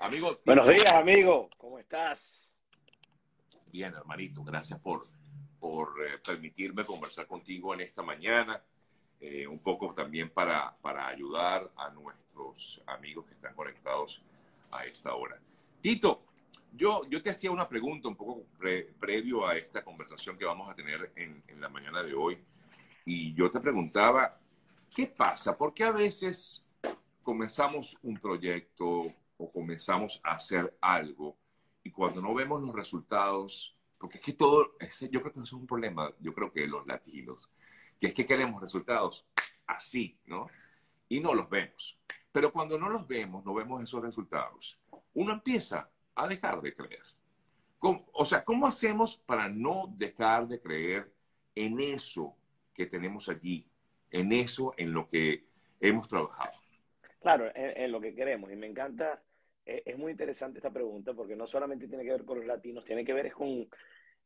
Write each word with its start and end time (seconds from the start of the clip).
Amigo. 0.00 0.40
Buenos 0.46 0.66
días, 0.66 0.92
amigo. 0.92 1.50
¿Cómo 1.58 1.78
estás? 1.78 2.48
Bien, 3.66 3.92
hermanito. 3.92 4.42
Gracias 4.42 4.80
por, 4.80 5.06
por 5.58 5.90
eh, 6.02 6.16
permitirme 6.24 6.86
conversar 6.86 7.26
contigo 7.26 7.74
en 7.74 7.82
esta 7.82 8.02
mañana. 8.02 8.62
Eh, 9.20 9.46
un 9.46 9.58
poco 9.58 9.92
también 9.92 10.30
para, 10.30 10.74
para 10.80 11.06
ayudar 11.06 11.70
a 11.76 11.90
nuestros 11.90 12.82
amigos 12.86 13.26
que 13.26 13.34
están 13.34 13.54
conectados 13.54 14.22
a 14.70 14.86
esta 14.86 15.14
hora. 15.14 15.38
Tito, 15.82 16.22
yo, 16.72 17.02
yo 17.10 17.22
te 17.22 17.28
hacía 17.28 17.50
una 17.50 17.68
pregunta 17.68 18.08
un 18.08 18.16
poco 18.16 18.46
previo 18.98 19.46
a 19.46 19.58
esta 19.58 19.84
conversación 19.84 20.38
que 20.38 20.46
vamos 20.46 20.70
a 20.70 20.74
tener 20.74 21.12
en, 21.14 21.42
en 21.46 21.60
la 21.60 21.68
mañana 21.68 22.02
de 22.02 22.14
hoy. 22.14 22.38
Y 23.04 23.34
yo 23.34 23.50
te 23.50 23.60
preguntaba, 23.60 24.40
¿qué 24.96 25.08
pasa? 25.08 25.58
Porque 25.58 25.84
a 25.84 25.90
veces 25.90 26.64
comenzamos 27.22 27.98
un 28.02 28.16
proyecto 28.16 29.12
o 29.40 29.50
comenzamos 29.50 30.20
a 30.22 30.32
hacer 30.32 30.76
algo 30.82 31.38
y 31.82 31.90
cuando 31.90 32.20
no 32.20 32.34
vemos 32.34 32.60
los 32.62 32.74
resultados, 32.74 33.74
porque 33.98 34.18
es 34.18 34.24
que 34.24 34.34
todo, 34.34 34.76
yo 35.10 35.22
creo 35.22 35.32
que 35.32 35.40
eso 35.40 35.42
es 35.42 35.52
un 35.54 35.66
problema, 35.66 36.12
yo 36.20 36.34
creo 36.34 36.52
que 36.52 36.66
los 36.66 36.86
latinos, 36.86 37.50
que 37.98 38.08
es 38.08 38.14
que 38.14 38.26
queremos 38.26 38.60
resultados 38.60 39.26
así, 39.66 40.18
¿no? 40.26 40.46
Y 41.08 41.20
no 41.20 41.34
los 41.34 41.48
vemos. 41.48 41.98
Pero 42.30 42.52
cuando 42.52 42.78
no 42.78 42.90
los 42.90 43.08
vemos, 43.08 43.42
no 43.42 43.54
vemos 43.54 43.82
esos 43.82 44.02
resultados, 44.02 44.78
uno 45.14 45.32
empieza 45.32 45.90
a 46.14 46.28
dejar 46.28 46.60
de 46.60 46.74
creer. 46.74 47.02
o 47.80 48.24
sea, 48.26 48.44
¿cómo 48.44 48.66
hacemos 48.66 49.16
para 49.16 49.48
no 49.48 49.92
dejar 49.96 50.48
de 50.48 50.60
creer 50.60 51.10
en 51.54 51.80
eso 51.80 52.36
que 52.74 52.84
tenemos 52.84 53.30
allí, 53.30 53.66
en 54.10 54.32
eso 54.32 54.74
en 54.76 54.92
lo 54.92 55.08
que 55.08 55.46
hemos 55.80 56.06
trabajado? 56.08 56.60
Claro, 57.20 57.50
en, 57.54 57.92
lo 57.92 58.00
que 58.00 58.14
queremos. 58.14 58.50
Y 58.50 58.56
me 58.56 58.66
encanta, 58.66 59.22
es 59.64 59.98
muy 59.98 60.12
interesante 60.12 60.58
esta 60.58 60.72
pregunta 60.72 61.14
porque 61.14 61.36
no 61.36 61.46
solamente 61.46 61.86
tiene 61.88 62.04
que 62.04 62.12
ver 62.12 62.24
con 62.24 62.38
los 62.38 62.46
latinos, 62.46 62.84
tiene 62.84 63.04
que 63.04 63.12
ver 63.12 63.32
con 63.32 63.68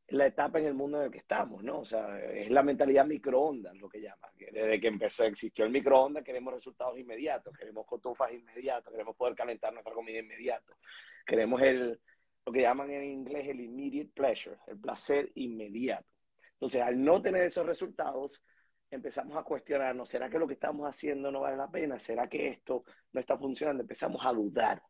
la 0.09 0.27
etapa 0.27 0.59
en 0.59 0.67
el 0.67 0.75
mundo 0.75 0.99
en 0.99 1.05
el 1.05 1.11
que 1.11 1.19
estamos, 1.19 1.63
¿no? 1.63 1.81
O 1.81 1.85
sea, 1.85 2.19
es 2.21 2.51
la 2.51 2.63
mentalidad 2.63 3.07
microondas, 3.07 3.75
lo 3.77 3.89
que 3.89 4.01
llaman. 4.01 4.31
Desde 4.37 4.81
que 4.81 4.89
empezó, 4.89 5.25
existió 5.25 5.65
el 5.65 5.71
microondas, 5.71 6.23
queremos 6.23 6.53
resultados 6.53 6.99
inmediatos, 6.99 7.57
queremos 7.57 7.87
cotufas 7.87 8.33
inmediatas, 8.33 8.93
queremos 8.93 9.17
poder 9.17 9.35
calentar 9.35 9.73
nuestra 9.73 9.95
comida 9.95 10.19
inmediato. 10.19 10.77
Queremos 11.25 11.63
el, 11.63 11.99
lo 12.45 12.53
que 12.53 12.61
llaman 12.61 12.91
en 12.91 13.05
inglés 13.05 13.49
el 13.49 13.61
immediate 13.61 14.11
pleasure, 14.15 14.59
el 14.67 14.79
placer 14.79 15.33
inmediato. 15.37 16.07
Entonces, 16.53 16.83
al 16.83 17.03
no 17.03 17.23
tener 17.23 17.45
esos 17.45 17.65
resultados, 17.65 18.43
empezamos 18.91 19.37
a 19.37 19.43
cuestionarnos, 19.43 20.09
¿será 20.09 20.29
que 20.29 20.39
lo 20.39 20.47
que 20.47 20.55
estamos 20.55 20.87
haciendo 20.87 21.31
no 21.33 21.41
vale 21.41 21.57
la 21.57 21.71
pena? 21.71 21.99
¿Será 21.99 22.29
que 22.29 22.49
esto 22.49 22.85
no 23.13 23.21
está 23.21 23.39
funcionando? 23.39 23.83
Empezamos 23.83 24.25
a 24.25 24.33
dudar. 24.33 24.83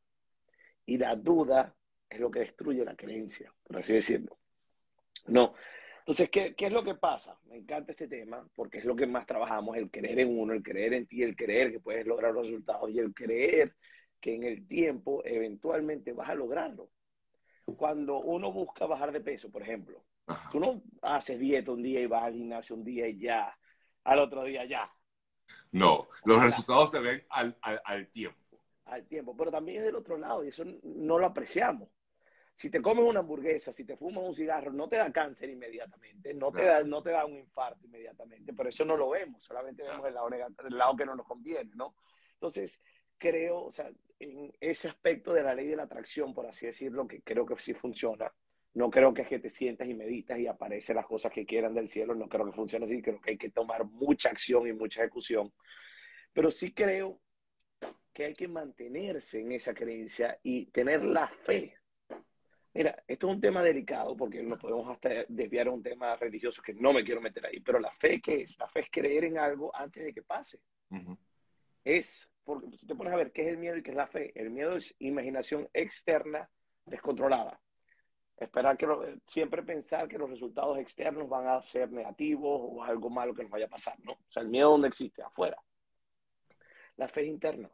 Y 0.87 0.99
la 0.99 1.17
duda 1.17 1.75
es 2.09 2.21
lo 2.21 2.31
que 2.31 2.41
destruye 2.41 2.85
la 2.85 2.97
creencia, 2.97 3.53
por 3.63 3.79
así 3.79 3.95
decirlo. 3.95 4.39
No. 5.27 5.55
Entonces, 6.01 6.29
¿qué, 6.29 6.55
¿qué, 6.55 6.67
es 6.67 6.73
lo 6.73 6.85
que 6.85 6.95
pasa? 6.95 7.39
Me 7.47 7.57
encanta 7.57 7.93
este 7.93 8.09
tema 8.09 8.47
porque 8.55 8.79
es 8.79 8.85
lo 8.85 8.95
que 8.95 9.07
más 9.07 9.27
trabajamos, 9.27 9.77
el 9.77 9.91
creer 9.91 10.21
en 10.21 10.39
uno, 10.39 10.53
el 10.53 10.63
creer 10.63 10.93
en 10.93 11.07
ti, 11.07 11.23
el 11.23 11.35
creer 11.35 11.73
que 11.73 11.81
puedes 11.81 12.07
lograr 12.07 12.35
los 12.35 12.47
resultados 12.47 12.91
y 12.91 12.99
el 12.99 13.15
creer 13.15 13.75
que 14.21 14.35
en 14.35 14.43
el 14.45 14.67
tiempo 14.67 15.23
eventualmente 15.25 16.13
vas 16.13 16.29
a 16.29 16.35
lograrlo. 16.35 16.91
Cuando 17.77 18.19
uno 18.19 18.53
busca 18.53 18.87
bajar 18.87 19.13
de 19.13 19.23
peso, 19.23 19.51
por 19.51 19.63
ejemplo, 19.63 20.05
tú 20.53 20.61
no 20.61 20.83
haces 21.01 21.39
dieta 21.39 21.73
un 21.73 21.83
día 21.83 22.01
y 22.01 22.07
vas 22.07 22.25
al 22.25 22.35
gimnasio 22.35 22.77
un 22.77 22.85
día 22.85 23.09
y 23.09 23.19
ya, 23.19 23.57
al 24.05 24.19
otro 24.19 24.45
día 24.45 24.67
ya. 24.67 24.93
No, 25.73 26.07
los 26.25 26.43
resultados 26.43 26.91
se 26.91 27.01
ven 27.01 27.25
al, 27.31 27.57
al 27.63 28.09
tiempo. 28.09 28.44
Al 28.87 29.07
tiempo, 29.07 29.35
pero 29.37 29.51
también 29.51 29.79
es 29.79 29.85
del 29.85 29.97
otro 29.97 30.19
lado 30.19 30.45
y 30.45 30.49
eso 30.49 30.63
no 30.83 31.19
lo 31.19 31.27
apreciamos 31.27 31.89
si 32.57 32.71
te 32.71 32.81
comes 32.81 33.05
una 33.05 33.21
hamburguesa, 33.21 33.73
si 33.73 33.85
te 33.85 33.97
fumas 33.97 34.25
un 34.25 34.35
cigarro, 34.35 34.73
no 34.73 34.89
te 34.89 34.97
da 34.97 35.13
cáncer 35.13 35.51
inmediatamente, 35.51 36.33
no 36.35 36.53
te, 36.53 36.65
da, 36.65 36.85
no 36.85 37.03
te 37.03 37.11
da 37.11 37.25
un 37.27 37.37
infarto 37.37 37.85
inmediatamente, 37.87 38.53
pero 38.53 38.69
eso 38.69 38.85
no 38.85 38.97
lo 38.97 39.11
vemos, 39.11 39.43
solamente 39.43 39.83
vemos 39.83 40.07
el 40.07 40.15
lado, 40.15 40.29
el 40.29 40.79
lado 40.79 40.97
que 40.97 41.05
no 41.05 41.17
nos 41.17 41.27
conviene, 41.27 41.73
¿no? 41.75 41.97
Entonces, 42.35 42.81
creo, 43.19 43.65
o 43.65 43.73
sea, 43.73 43.91
en 44.21 44.53
ese 44.61 44.89
aspecto 44.89 45.33
de 45.33 45.43
la 45.43 45.55
ley 45.55 45.67
de 45.67 45.77
la 45.77 45.85
atracción, 45.85 46.33
por 46.33 46.47
así 46.47 46.67
decirlo, 46.67 47.09
que 47.09 47.23
creo 47.23 47.45
que 47.45 47.57
sí 47.57 47.75
funciona. 47.75 48.33
No 48.75 48.91
creo 48.91 49.15
que 49.15 49.23
es 49.23 49.29
que 49.29 49.39
te 49.39 49.51
sientas 49.51 49.89
y 49.89 49.95
meditas 49.95 50.39
y 50.39 50.49
aparecen 50.49 50.97
las 50.97 51.07
cosas 51.07 51.33
que 51.33 51.47
quieran 51.47 51.75
del 51.75 51.89
cielo, 51.89 52.15
no 52.15 52.29
creo 52.29 52.47
que 52.47 52.53
funcione 52.53 52.85
así, 52.87 53.01
creo 53.01 53.21
que 53.21 53.33
hay 53.33 53.39
que 53.39 53.51
tomar 53.51 53.85
mucha 53.85 54.31
acción 54.31 54.67
y 54.67 54.73
mucha 54.73 55.03
ejecución. 55.03 55.53
Pero 56.33 56.51
sí 56.51 56.73
creo 56.73 57.21
que 58.15 58.25
hay 58.25 58.35
que 58.35 58.49
mantenerse 58.49 59.41
en 59.41 59.53
esa 59.53 59.75
creencia 59.75 60.39
y 60.43 60.67
tener 60.67 61.05
la 61.05 61.29
fe 61.29 61.77
Mira, 62.75 63.05
esto 63.07 63.29
es 63.29 63.35
un 63.35 63.41
tema 63.41 63.63
delicado 63.63 64.17
porque 64.17 64.43
nos 64.43 64.59
podemos 64.59 64.91
hasta 64.91 65.09
desviar 65.29 65.69
a 65.69 65.71
un 65.71 65.81
tema 65.81 66.17
religioso 66.17 66.61
que 66.61 66.75
no 66.75 66.93
me 66.93 67.05
quiero 67.05 67.21
meter 67.21 67.47
ahí, 67.47 67.61
pero 67.61 67.79
la 67.79 67.93
fe, 67.93 68.21
¿qué 68.21 68.43
es? 68.43 68.59
La 68.59 68.67
fe 68.67 68.81
es 68.81 68.91
creer 68.91 69.25
en 69.25 69.39
algo 69.39 69.75
antes 69.77 70.05
de 70.05 70.13
que 70.13 70.23
pase. 70.23 70.59
Es, 71.85 72.29
porque 72.43 72.77
si 72.77 72.85
te 72.85 72.97
pones 72.97 73.13
a 73.13 73.17
ver 73.17 73.31
qué 73.31 73.43
es 73.43 73.49
el 73.49 73.59
miedo 73.59 73.77
y 73.77 73.83
qué 73.83 73.91
es 73.91 73.97
la 73.97 74.09
fe, 74.09 74.33
el 74.35 74.51
miedo 74.51 74.77
es 74.77 74.93
imaginación 74.99 75.69
externa 75.73 76.51
descontrolada. 76.85 77.61
Esperar 78.37 78.77
que 78.77 78.89
siempre 79.25 79.63
pensar 79.63 80.09
que 80.09 80.19
los 80.19 80.29
resultados 80.29 80.77
externos 80.79 81.29
van 81.29 81.47
a 81.47 81.63
ser 81.63 81.93
negativos 81.93 82.61
o 82.61 82.83
algo 82.83 83.09
malo 83.09 83.33
que 83.35 83.43
nos 83.45 83.53
vaya 83.53 83.67
a 83.67 83.71
pasar, 83.71 83.95
¿no? 84.01 84.15
O 84.15 84.27
sea, 84.27 84.43
el 84.43 84.49
miedo 84.49 84.71
donde 84.71 84.89
existe, 84.89 85.23
afuera. 85.23 85.57
La 86.97 87.07
fe 87.07 87.21
es 87.21 87.29
interna. 87.29 87.71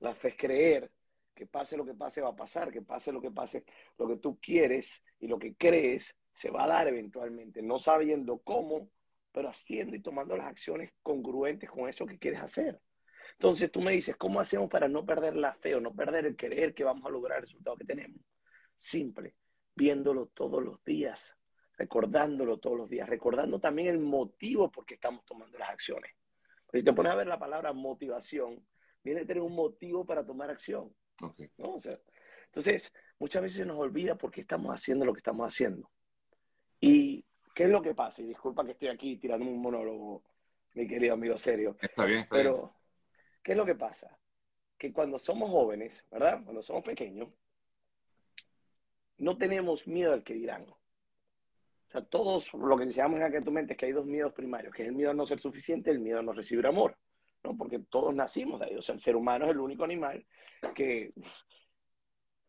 La 0.00 0.14
fe 0.14 0.28
es 0.28 0.36
creer 0.36 0.90
que 1.34 1.46
pase 1.46 1.76
lo 1.76 1.84
que 1.84 1.94
pase 1.94 2.22
va 2.22 2.30
a 2.30 2.36
pasar, 2.36 2.72
que 2.72 2.82
pase 2.82 3.12
lo 3.12 3.20
que 3.20 3.30
pase, 3.30 3.64
lo 3.98 4.08
que 4.08 4.16
tú 4.16 4.38
quieres 4.40 5.04
y 5.20 5.28
lo 5.28 5.38
que 5.38 5.54
crees 5.54 6.16
se 6.32 6.50
va 6.50 6.64
a 6.64 6.68
dar 6.68 6.88
eventualmente, 6.88 7.62
no 7.62 7.78
sabiendo 7.78 8.38
cómo, 8.38 8.90
pero 9.32 9.50
haciendo 9.50 9.94
y 9.94 10.00
tomando 10.00 10.36
las 10.36 10.46
acciones 10.46 10.92
congruentes 11.02 11.70
con 11.70 11.88
eso 11.88 12.06
que 12.06 12.18
quieres 12.18 12.40
hacer. 12.40 12.80
Entonces 13.32 13.70
tú 13.70 13.82
me 13.82 13.92
dices, 13.92 14.16
¿cómo 14.16 14.40
hacemos 14.40 14.70
para 14.70 14.88
no 14.88 15.04
perder 15.04 15.36
la 15.36 15.52
fe 15.54 15.74
o 15.74 15.80
no 15.80 15.94
perder 15.94 16.24
el 16.24 16.36
creer 16.36 16.74
que 16.74 16.84
vamos 16.84 17.04
a 17.04 17.10
lograr 17.10 17.38
el 17.38 17.42
resultado 17.42 17.76
que 17.76 17.84
tenemos? 17.84 18.18
Simple, 18.74 19.34
viéndolo 19.74 20.26
todos 20.28 20.62
los 20.62 20.82
días, 20.84 21.36
recordándolo 21.76 22.58
todos 22.58 22.78
los 22.78 22.88
días, 22.88 23.08
recordando 23.08 23.60
también 23.60 23.88
el 23.88 23.98
motivo 23.98 24.70
por 24.70 24.86
qué 24.86 24.94
estamos 24.94 25.24
tomando 25.26 25.58
las 25.58 25.68
acciones. 25.68 26.12
si 26.72 26.82
te 26.82 26.92
pones 26.94 27.12
a 27.12 27.16
ver 27.16 27.26
la 27.26 27.38
palabra 27.38 27.74
motivación, 27.74 28.66
viene 29.06 29.20
a 29.20 29.26
tener 29.26 29.42
un 29.42 29.54
motivo 29.54 30.04
para 30.04 30.26
tomar 30.26 30.50
acción. 30.50 30.92
¿no? 31.58 31.78
entonces, 32.46 32.92
muchas 33.18 33.40
veces 33.40 33.58
se 33.58 33.64
nos 33.64 33.78
olvida 33.78 34.16
por 34.16 34.32
qué 34.32 34.40
estamos 34.40 34.74
haciendo 34.74 35.04
lo 35.04 35.12
que 35.12 35.20
estamos 35.20 35.46
haciendo. 35.46 35.88
¿Y 36.80 37.24
qué 37.54 37.64
es 37.64 37.70
lo 37.70 37.80
que 37.80 37.94
pasa? 37.94 38.20
Y 38.22 38.26
disculpa 38.26 38.64
que 38.64 38.72
estoy 38.72 38.88
aquí 38.88 39.16
tirando 39.16 39.46
un 39.46 39.62
monólogo, 39.62 40.24
mi 40.74 40.88
querido 40.88 41.14
amigo 41.14 41.38
serio. 41.38 41.76
Está 41.80 42.04
bien, 42.04 42.20
está 42.20 42.34
pero, 42.34 42.54
bien. 42.54 42.70
¿qué 43.44 43.52
es 43.52 43.58
lo 43.58 43.64
que 43.64 43.76
pasa? 43.76 44.18
Que 44.76 44.92
cuando 44.92 45.18
somos 45.20 45.50
jóvenes, 45.50 46.04
¿verdad? 46.10 46.42
Cuando 46.42 46.62
somos 46.62 46.82
pequeños, 46.82 47.28
no 49.18 49.38
tenemos 49.38 49.86
miedo 49.86 50.12
al 50.12 50.24
que 50.24 50.34
dirán. 50.34 50.68
O 50.68 50.76
sea, 51.88 52.04
todos 52.04 52.52
lo 52.54 52.76
que 52.76 52.82
enseñamos 52.82 53.20
en 53.20 53.44
tu 53.44 53.52
mente 53.52 53.74
es 53.74 53.78
que 53.78 53.86
hay 53.86 53.92
dos 53.92 54.04
miedos 54.04 54.32
primarios, 54.32 54.74
que 54.74 54.82
es 54.82 54.88
el 54.88 54.96
miedo 54.96 55.12
a 55.12 55.14
no 55.14 55.26
ser 55.26 55.38
suficiente 55.38 55.90
y 55.90 55.94
el 55.94 56.00
miedo 56.00 56.18
a 56.18 56.22
no 56.22 56.32
recibir 56.32 56.66
amor. 56.66 56.98
¿No? 57.46 57.56
Porque 57.56 57.78
todos 57.78 58.14
nacimos 58.14 58.60
de 58.60 58.66
ahí. 58.66 58.76
O 58.76 58.82
sea, 58.82 58.94
el 58.94 59.00
ser 59.00 59.16
humano 59.16 59.44
es 59.44 59.52
el 59.52 59.60
único 59.60 59.84
animal 59.84 60.26
que, 60.74 61.12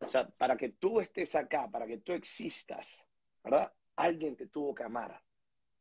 o 0.00 0.08
sea, 0.08 0.28
para 0.28 0.56
que 0.56 0.70
tú 0.70 1.00
estés 1.00 1.34
acá, 1.36 1.70
para 1.70 1.86
que 1.86 1.98
tú 1.98 2.12
existas, 2.12 3.06
¿verdad? 3.44 3.72
Alguien 3.96 4.36
te 4.36 4.48
tuvo 4.48 4.74
que 4.74 4.82
amar. 4.82 5.22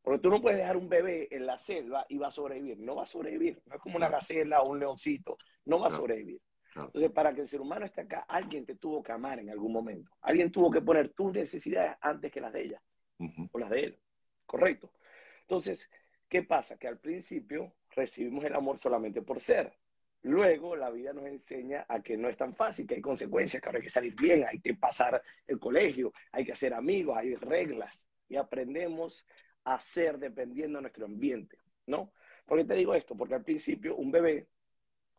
Porque 0.02 0.20
tú 0.20 0.30
no 0.30 0.42
puedes 0.42 0.60
dejar 0.60 0.78
un 0.78 0.88
bebé 0.88 1.28
en 1.32 1.46
la 1.46 1.60
selva 1.60 2.06
y 2.08 2.18
va 2.18 2.28
a 2.28 2.32
sobrevivir. 2.32 2.80
No 2.80 2.96
va 2.96 3.04
a 3.04 3.08
sobrevivir. 3.08 3.62
No 3.66 3.76
es 3.76 3.82
como 3.82 3.98
una 3.98 4.08
gacela 4.08 4.62
o 4.62 4.70
un 4.70 4.80
leoncito. 4.80 5.38
No 5.66 5.80
va 5.80 5.88
a 5.88 5.92
sobrevivir. 5.92 6.40
Entonces, 6.76 7.12
para 7.12 7.34
que 7.34 7.42
el 7.42 7.48
ser 7.48 7.60
humano 7.60 7.86
esté 7.86 8.02
acá, 8.02 8.26
alguien 8.28 8.66
te 8.66 8.76
tuvo 8.76 9.02
que 9.04 9.12
amar 9.12 9.40
en 9.40 9.50
algún 9.50 9.74
momento. 9.74 10.12
Alguien 10.22 10.52
tuvo 10.52 10.72
que 10.72 10.82
poner 10.82 11.10
tus 11.14 11.34
necesidades 11.34 11.98
antes 12.02 12.32
que 12.32 12.40
las 12.40 12.54
de 12.54 12.62
ella 12.62 12.82
o 13.52 13.60
las 13.60 13.70
de 13.70 13.80
él. 13.82 14.00
Correcto. 14.46 14.94
Entonces, 15.42 15.90
¿qué 16.30 16.44
pasa? 16.44 16.78
Que 16.78 16.88
al 16.88 17.00
principio 17.00 17.74
recibimos 17.98 18.46
el 18.46 18.56
amor 18.56 18.78
solamente 18.78 19.22
por 19.22 19.42
ser. 19.42 19.74
Luego 20.22 20.76
la 20.76 20.90
vida 20.90 21.14
nos 21.14 21.26
enseña 21.26 21.86
a 21.88 22.02
que 22.02 22.16
no 22.16 22.30
es 22.30 22.38
tan 22.38 22.56
fácil, 22.56 22.86
que 22.88 22.96
hay 22.96 23.02
consecuencias, 23.02 23.62
que 23.62 23.70
ahora 23.70 23.80
hay 23.80 23.84
que 23.84 23.90
salir 23.90 24.16
bien, 24.16 24.46
hay 24.48 24.60
que 24.60 24.76
pasar 24.76 25.22
el 25.46 25.60
colegio, 25.60 26.14
hay 26.32 26.46
que 26.46 26.52
hacer 26.52 26.74
amigos, 26.74 27.18
hay 27.18 27.36
reglas 27.36 28.08
y 28.30 28.36
aprendemos 28.36 29.26
a 29.64 29.80
ser 29.80 30.18
dependiendo 30.18 30.78
de 30.78 30.84
nuestro 30.84 31.06
ambiente, 31.06 31.60
¿no? 31.88 32.14
¿Por 32.46 32.60
qué 32.60 32.66
te 32.66 32.76
digo 32.76 32.94
esto? 32.94 33.16
Porque 33.16 33.36
al 33.36 33.44
principio 33.44 33.96
un 33.96 34.12
bebé, 34.12 34.48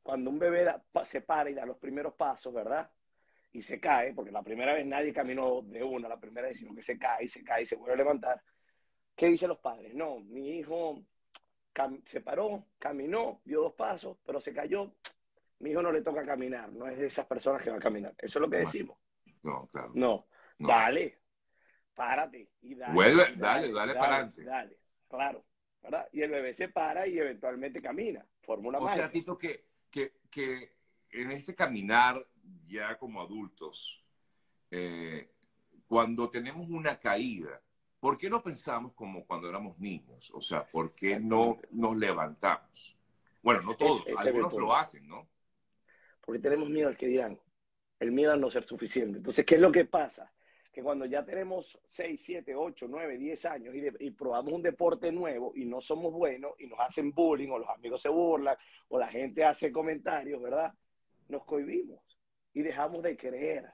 cuando 0.02 0.30
un 0.30 0.38
bebé 0.38 0.66
se 1.04 1.20
para 1.20 1.50
y 1.50 1.54
da 1.54 1.66
los 1.66 1.78
primeros 1.78 2.14
pasos, 2.14 2.52
¿verdad? 2.52 2.90
Y 3.52 3.62
se 3.62 3.80
cae, 3.80 4.14
porque 4.14 4.30
la 4.30 4.42
primera 4.42 4.72
vez 4.72 4.86
nadie 4.86 5.12
caminó 5.12 5.62
de 5.62 5.82
una, 5.82 6.08
la 6.08 6.20
primera 6.20 6.48
vez, 6.48 6.58
sino 6.58 6.75
que 6.75 6.82
se 6.82 6.98
cae, 6.98 7.26
se 7.28 7.42
cae, 7.42 7.62
y 7.62 7.66
se 7.66 7.76
vuelve 7.76 7.94
a 7.94 7.96
levantar. 7.96 8.42
¿Qué 9.14 9.26
dicen 9.26 9.48
los 9.48 9.58
padres? 9.58 9.94
No, 9.94 10.20
mi 10.20 10.58
hijo 10.58 11.02
se 12.04 12.20
paró, 12.20 12.66
caminó, 12.78 13.40
dio 13.44 13.62
dos 13.62 13.75
pasos, 13.75 14.16
pero 14.25 14.40
se 14.40 14.52
cayó. 14.52 14.92
mi 15.60 15.70
hijo 15.70 15.82
no 15.82 15.92
le 15.92 16.02
toca 16.02 16.25
caminar, 16.25 16.72
no 16.72 16.86
es 16.88 16.98
de 16.98 17.06
esas 17.06 17.26
personas 17.26 17.62
que 17.62 17.70
va 17.70 17.76
a 17.76 17.80
caminar. 17.80 18.14
Eso 18.19 18.38
es 18.38 18.42
lo 18.42 18.50
que 18.50 18.58
decimos. 18.58 18.96
No, 19.42 19.69
claro. 19.72 19.92
No, 19.94 20.26
dale, 20.58 21.19
párate 21.94 22.50
y 22.62 22.75
dale. 22.75 22.94
Vuelve, 22.94 23.34
dale, 23.36 23.72
dale, 23.72 23.94
para 23.94 24.14
adelante. 24.14 24.44
Dale, 24.44 24.78
claro. 25.08 25.44
¿verdad? 25.82 26.08
Y 26.12 26.22
el 26.22 26.30
bebé 26.30 26.52
se 26.52 26.69
para 26.69 27.06
y 27.06 27.19
eventualmente 27.19 27.80
camina, 27.80 28.25
forma 28.42 28.69
una 28.69 28.78
O 28.78 28.90
sea, 28.90 29.10
Tito, 29.10 29.38
que, 29.38 29.64
que, 29.90 30.14
que 30.30 30.72
en 31.10 31.30
este 31.30 31.54
caminar 31.54 32.26
ya 32.66 32.98
como 32.98 33.20
adultos, 33.20 34.04
eh, 34.70 35.30
cuando 35.86 36.30
tenemos 36.30 36.69
una 36.70 36.98
caída, 36.98 37.60
¿por 38.00 38.16
qué 38.16 38.30
no 38.30 38.42
pensamos 38.42 38.92
como 38.94 39.24
cuando 39.26 39.48
éramos 39.48 39.78
niños? 39.78 40.30
O 40.34 40.40
sea, 40.40 40.66
¿por 40.66 40.94
qué 40.94 41.18
no 41.18 41.58
nos 41.70 41.96
levantamos? 41.96 42.96
Bueno, 43.42 43.60
no 43.62 43.74
todos, 43.74 44.04
algunos 44.16 44.52
lo 44.54 44.74
hacen, 44.74 45.06
¿no? 45.08 45.28
Porque 46.20 46.40
tenemos 46.40 46.68
miedo 46.68 46.88
al 46.88 46.96
que 46.96 47.06
dirán, 47.06 47.38
el 47.98 48.12
miedo 48.12 48.32
a 48.32 48.36
no 48.36 48.50
ser 48.50 48.64
suficiente. 48.64 49.18
Entonces, 49.18 49.44
¿qué 49.44 49.54
es 49.56 49.60
lo 49.60 49.72
que 49.72 49.84
pasa? 49.84 50.32
Que 50.72 50.82
cuando 50.82 51.06
ya 51.06 51.24
tenemos 51.24 51.78
6, 51.88 52.20
7, 52.22 52.54
8, 52.54 52.86
9, 52.88 53.18
10 53.18 53.44
años 53.46 53.74
y, 53.98 54.10
probamos 54.10 54.52
un 54.52 54.62
deporte 54.62 55.10
nuevo 55.10 55.52
y 55.56 55.64
no 55.64 55.80
somos 55.80 56.12
buenos 56.12 56.52
y 56.58 56.66
nos 56.66 56.78
hacen 56.80 57.12
bullying 57.12 57.48
o 57.48 57.58
los 57.58 57.68
amigos 57.68 58.02
se 58.02 58.08
burlan 58.08 58.56
o 58.88 58.98
la 58.98 59.08
gente 59.08 59.44
hace 59.44 59.72
comentarios, 59.72 60.40
¿verdad? 60.40 60.72
Nos 61.28 61.44
cohibimos 61.44 62.00
y 62.52 62.62
dejamos 62.62 63.02
de 63.02 63.16
creer 63.16 63.72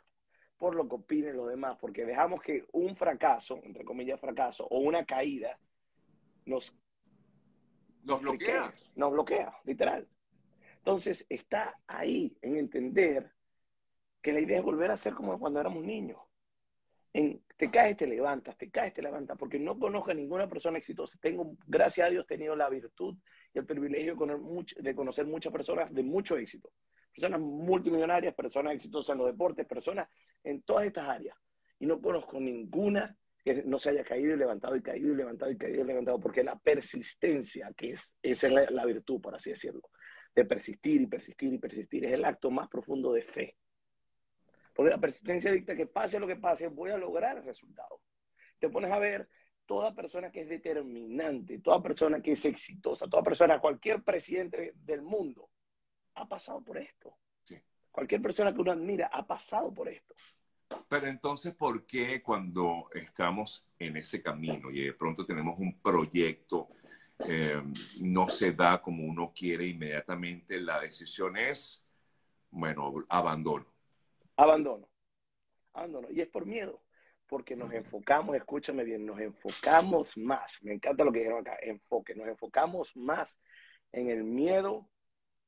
por 0.65 0.77
lo 0.77 0.89
que 0.89 0.95
opinen 0.95 1.37
los 1.37 1.51
demás, 1.51 1.77
porque 1.79 2.07
dejamos 2.07 2.41
que 2.41 2.65
un 2.73 2.97
fracaso, 2.97 3.61
entre 3.65 3.85
comillas 3.85 4.19
fracaso, 4.19 4.67
o 4.71 4.79
una 4.79 5.05
caída, 5.05 5.61
nos, 6.47 6.75
nos 8.03 8.23
bloquea. 8.23 8.73
Nos 8.95 9.13
bloquea, 9.13 9.55
literal. 9.65 10.09
Entonces, 10.79 11.27
está 11.29 11.79
ahí 11.87 12.35
en 12.41 12.57
entender 12.57 13.31
que 14.23 14.33
la 14.33 14.41
idea 14.41 14.57
es 14.57 14.65
volver 14.65 14.91
a 14.91 14.97
ser 14.97 15.13
como 15.13 15.39
cuando 15.39 15.61
éramos 15.61 15.85
niños. 15.85 16.19
En, 17.13 17.45
te 17.59 17.71
caes, 17.71 17.99
te 17.99 18.07
levantas, 18.07 18.57
te 18.57 18.71
caes, 18.71 18.95
te 18.95 19.03
levantas, 19.03 19.37
porque 19.37 19.59
no 19.59 19.79
conozco 19.79 20.13
a 20.13 20.15
ninguna 20.15 20.49
persona 20.49 20.79
exitosa. 20.79 21.19
Tengo, 21.21 21.59
gracias 21.67 22.07
a 22.07 22.11
Dios, 22.11 22.27
tenido 22.27 22.57
la 22.57 22.71
virtud 22.71 23.19
y 23.53 23.59
el 23.59 23.67
privilegio 23.67 24.17
de 24.79 24.95
conocer 24.95 25.27
muchas 25.27 25.53
personas 25.53 25.93
de 25.93 26.03
mucho 26.03 26.39
éxito 26.39 26.73
personas 27.15 27.41
multimillonarias, 27.41 28.35
personas 28.35 28.75
exitosas 28.75 29.15
en 29.15 29.19
los 29.19 29.29
deportes, 29.29 29.67
personas 29.67 30.09
en 30.45 30.63
todas 30.63 30.87
estas 30.87 31.09
áreas. 31.09 31.37
Y 31.79 31.87
no 31.87 32.01
conozco 32.01 32.39
ninguna 32.39 33.17
que 33.45 33.63
no 33.65 33.79
se 33.79 33.91
haya 33.91 34.05
caído 34.05 34.35
y 34.35 34.39
levantado 34.39 34.75
y 34.75 34.83
caído 34.83 35.13
y 35.13 35.17
levantado 35.17 35.51
y 35.51 35.59
caído 35.59 35.83
y 35.83 35.87
levantado, 35.87 36.19
porque 36.19 36.43
la 36.43 36.59
persistencia, 36.59 37.71
que 37.77 37.91
es, 37.91 38.17
esa 38.23 38.47
es 38.47 38.71
la, 38.71 38.87
virtud, 38.87 39.21
por 39.21 39.35
así 39.35 39.51
decirlo, 39.51 39.83
de 40.35 40.45
persistir 40.47 41.03
y 41.03 41.07
persistir 41.07 41.53
y 41.53 41.59
persistir, 41.59 42.07
es 42.07 42.13
el 42.13 42.25
acto 42.25 42.51
más 42.51 42.69
profundo 42.69 43.13
de 43.13 43.23
fe. 43.23 43.57
Porque 44.73 44.91
la 44.91 44.99
persistencia 44.99 45.53
dicta 45.53 45.77
que 45.77 45.87
pase 45.87 46.19
lo 46.19 46.27
que 46.27 46.37
pase, 46.37 46.69
voy 46.69 46.91
a 46.91 46.97
lograr 46.97 47.37
el 47.37 47.45
resultado. 47.45 48.01
Te 48.59 48.71
pones 48.71 48.91
a 48.91 48.99
ver 48.99 49.29
toda 49.67 49.95
persona 49.95 50.31
que 50.31 50.41
es 50.41 50.49
determinante, 50.49 51.59
toda 51.59 51.83
persona 51.83 52.23
que 52.23 52.33
es 52.33 52.45
exitosa, 52.47 53.09
toda 53.09 53.23
persona, 53.23 53.61
cualquier 53.61 54.03
presidente 54.03 54.73
del 54.75 55.03
mundo, 55.03 55.51
ha 56.15 56.27
pasado 56.27 56.63
por 56.63 56.79
esto. 56.79 57.17
Cualquier 57.95 58.21
persona 58.21 58.53
que 58.53 58.61
uno 58.61 58.73
admira 58.73 59.07
ha 59.07 59.25
pasado 59.25 59.73
por 59.73 59.89
esto. 59.89 60.17
Pero 60.89 61.07
entonces, 61.07 61.55
¿por 61.55 61.87
qué 61.87 62.21
cuando 62.21 62.89
estamos 62.93 63.65
en 63.79 63.97
ese 63.97 64.21
camino 64.21 64.69
y 64.73 64.87
de 64.87 64.95
pronto 64.95 65.25
tenemos 65.25 65.57
un 65.61 65.81
proyecto, 65.81 66.71
eh, 67.29 67.63
no 68.01 68.29
se 68.29 68.53
da 68.53 68.83
como 68.83 69.05
uno 69.05 69.33
quiere 69.33 69.69
inmediatamente? 69.69 70.61
La 70.61 70.81
decisión 70.81 71.37
es, 71.37 71.87
bueno, 72.51 72.93
abandono. 73.09 73.73
Abandono. 74.37 74.89
Abandono. 75.73 76.09
Y 76.11 76.21
es 76.21 76.27
por 76.27 76.47
miedo, 76.47 76.83
porque 77.29 77.55
nos 77.55 77.73
enfocamos, 77.73 78.35
escúchame 78.35 78.83
bien, 78.83 79.07
nos 79.07 79.21
enfocamos 79.21 80.17
más. 80.17 80.59
Me 80.63 80.73
encanta 80.73 81.05
lo 81.05 81.13
que 81.13 81.21
dijeron 81.21 81.43
acá, 81.43 81.57
enfoque. 81.63 82.17
Nos 82.17 82.27
enfocamos 82.27 82.97
más 82.97 83.41
en 83.93 84.09
el 84.09 84.25
miedo 84.25 84.91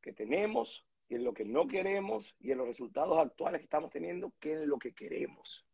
que 0.00 0.12
tenemos 0.12 0.85
y 1.08 1.14
en 1.14 1.24
lo 1.24 1.32
que 1.32 1.44
no 1.44 1.66
queremos 1.66 2.34
y 2.40 2.52
en 2.52 2.58
los 2.58 2.66
resultados 2.66 3.18
actuales 3.18 3.60
que 3.60 3.64
estamos 3.64 3.90
teniendo 3.90 4.32
que 4.40 4.54
en 4.54 4.68
lo 4.68 4.78
que 4.78 4.92
queremos. 4.92 5.66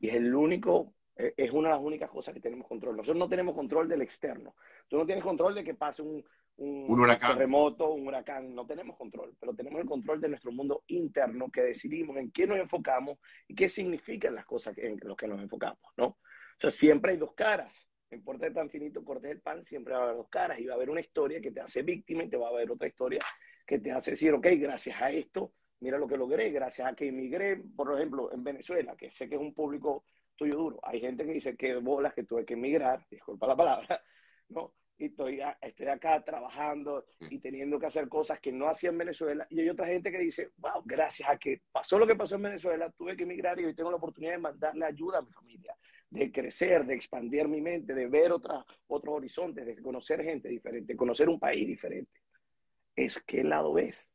Y 0.00 0.08
es 0.08 0.14
el 0.14 0.34
único, 0.34 0.94
eh, 1.16 1.34
es 1.36 1.50
una 1.50 1.68
de 1.68 1.74
las 1.74 1.84
únicas 1.84 2.10
cosas 2.10 2.34
que 2.34 2.40
tenemos 2.40 2.66
control. 2.66 2.96
Nosotros 2.96 3.18
no 3.18 3.28
tenemos 3.28 3.54
control 3.54 3.88
del 3.88 4.02
externo. 4.02 4.54
Tú 4.88 4.96
no 4.96 5.06
tienes 5.06 5.24
control 5.24 5.54
de 5.54 5.64
que 5.64 5.74
pase 5.74 6.02
un, 6.02 6.24
un, 6.56 7.18
terremoto, 7.20 7.92
un 7.92 8.06
huracán. 8.06 8.54
No 8.54 8.66
tenemos 8.66 8.96
control, 8.96 9.36
pero 9.38 9.54
tenemos 9.54 9.80
el 9.80 9.86
control 9.86 10.20
de 10.20 10.28
nuestro 10.28 10.52
mundo 10.52 10.84
interno 10.88 11.50
que 11.50 11.62
decidimos 11.62 12.16
en 12.16 12.30
qué 12.30 12.46
nos 12.46 12.58
enfocamos 12.58 13.18
y 13.46 13.54
qué 13.54 13.68
significan 13.68 14.34
las 14.34 14.44
cosas 14.44 14.76
en 14.78 14.98
las 15.02 15.16
que 15.16 15.28
nos 15.28 15.40
enfocamos, 15.40 15.92
¿no? 15.96 16.06
O 16.06 16.60
sea, 16.60 16.70
siempre 16.70 17.12
hay 17.12 17.18
dos 17.18 17.34
caras. 17.34 17.88
No 18.10 18.16
importa 18.16 18.50
tan 18.52 18.70
finito 18.70 19.04
cortes 19.04 19.30
el 19.30 19.40
pan, 19.40 19.62
siempre 19.62 19.92
va 19.92 20.00
a 20.00 20.02
haber 20.04 20.16
dos 20.16 20.28
caras 20.28 20.58
y 20.58 20.66
va 20.66 20.72
a 20.72 20.76
haber 20.76 20.90
una 20.90 21.00
historia 21.00 21.40
que 21.40 21.50
te 21.50 21.60
hace 21.60 21.82
víctima 21.82 22.24
y 22.24 22.28
te 22.28 22.38
va 22.38 22.46
a 22.46 22.50
haber 22.50 22.70
otra 22.70 22.88
historia 22.88 23.20
que 23.68 23.78
te 23.78 23.92
hace 23.92 24.12
decir, 24.12 24.32
ok, 24.32 24.46
gracias 24.58 25.00
a 25.00 25.10
esto, 25.10 25.52
mira 25.80 25.98
lo 25.98 26.08
que 26.08 26.16
logré, 26.16 26.50
gracias 26.50 26.90
a 26.90 26.94
que 26.94 27.08
emigré, 27.08 27.58
por 27.76 27.94
ejemplo, 27.94 28.32
en 28.32 28.42
Venezuela, 28.42 28.96
que 28.96 29.10
sé 29.10 29.28
que 29.28 29.34
es 29.34 29.40
un 29.40 29.52
público 29.52 30.04
tuyo 30.34 30.56
duro. 30.56 30.80
Hay 30.82 31.00
gente 31.00 31.26
que 31.26 31.34
dice 31.34 31.54
que 31.54 31.76
bolas 31.76 32.14
que 32.14 32.24
tuve 32.24 32.46
que 32.46 32.54
emigrar, 32.54 33.06
disculpa 33.10 33.46
la 33.46 33.54
palabra, 33.54 34.02
¿no? 34.48 34.72
Y 34.96 35.06
estoy, 35.06 35.40
estoy 35.60 35.86
acá 35.86 36.24
trabajando 36.24 37.04
y 37.20 37.38
teniendo 37.38 37.78
que 37.78 37.86
hacer 37.86 38.08
cosas 38.08 38.40
que 38.40 38.50
no 38.50 38.68
hacía 38.68 38.88
en 38.88 38.98
Venezuela. 38.98 39.46
Y 39.50 39.60
hay 39.60 39.68
otra 39.68 39.86
gente 39.86 40.10
que 40.10 40.18
dice, 40.18 40.50
wow, 40.56 40.82
gracias 40.84 41.28
a 41.28 41.36
que 41.36 41.60
pasó 41.70 41.98
lo 41.98 42.06
que 42.06 42.16
pasó 42.16 42.36
en 42.36 42.42
Venezuela, 42.42 42.90
tuve 42.90 43.16
que 43.16 43.24
emigrar 43.24 43.60
y 43.60 43.66
hoy 43.66 43.74
tengo 43.74 43.90
la 43.90 43.98
oportunidad 43.98 44.32
de 44.32 44.38
mandarle 44.38 44.86
ayuda 44.86 45.18
a 45.18 45.22
mi 45.22 45.30
familia 45.30 45.76
de 46.10 46.32
crecer, 46.32 46.86
de 46.86 46.94
expandir 46.94 47.46
mi 47.48 47.60
mente, 47.60 47.94
de 47.94 48.06
ver 48.06 48.32
otra, 48.32 48.64
otros 48.86 49.14
horizontes, 49.14 49.66
de 49.66 49.80
conocer 49.82 50.24
gente 50.24 50.48
diferente, 50.48 50.96
conocer 50.96 51.28
un 51.28 51.38
país 51.38 51.66
diferente. 51.66 52.10
Es 52.98 53.20
qué 53.20 53.44
lado 53.44 53.72
ves. 53.74 54.12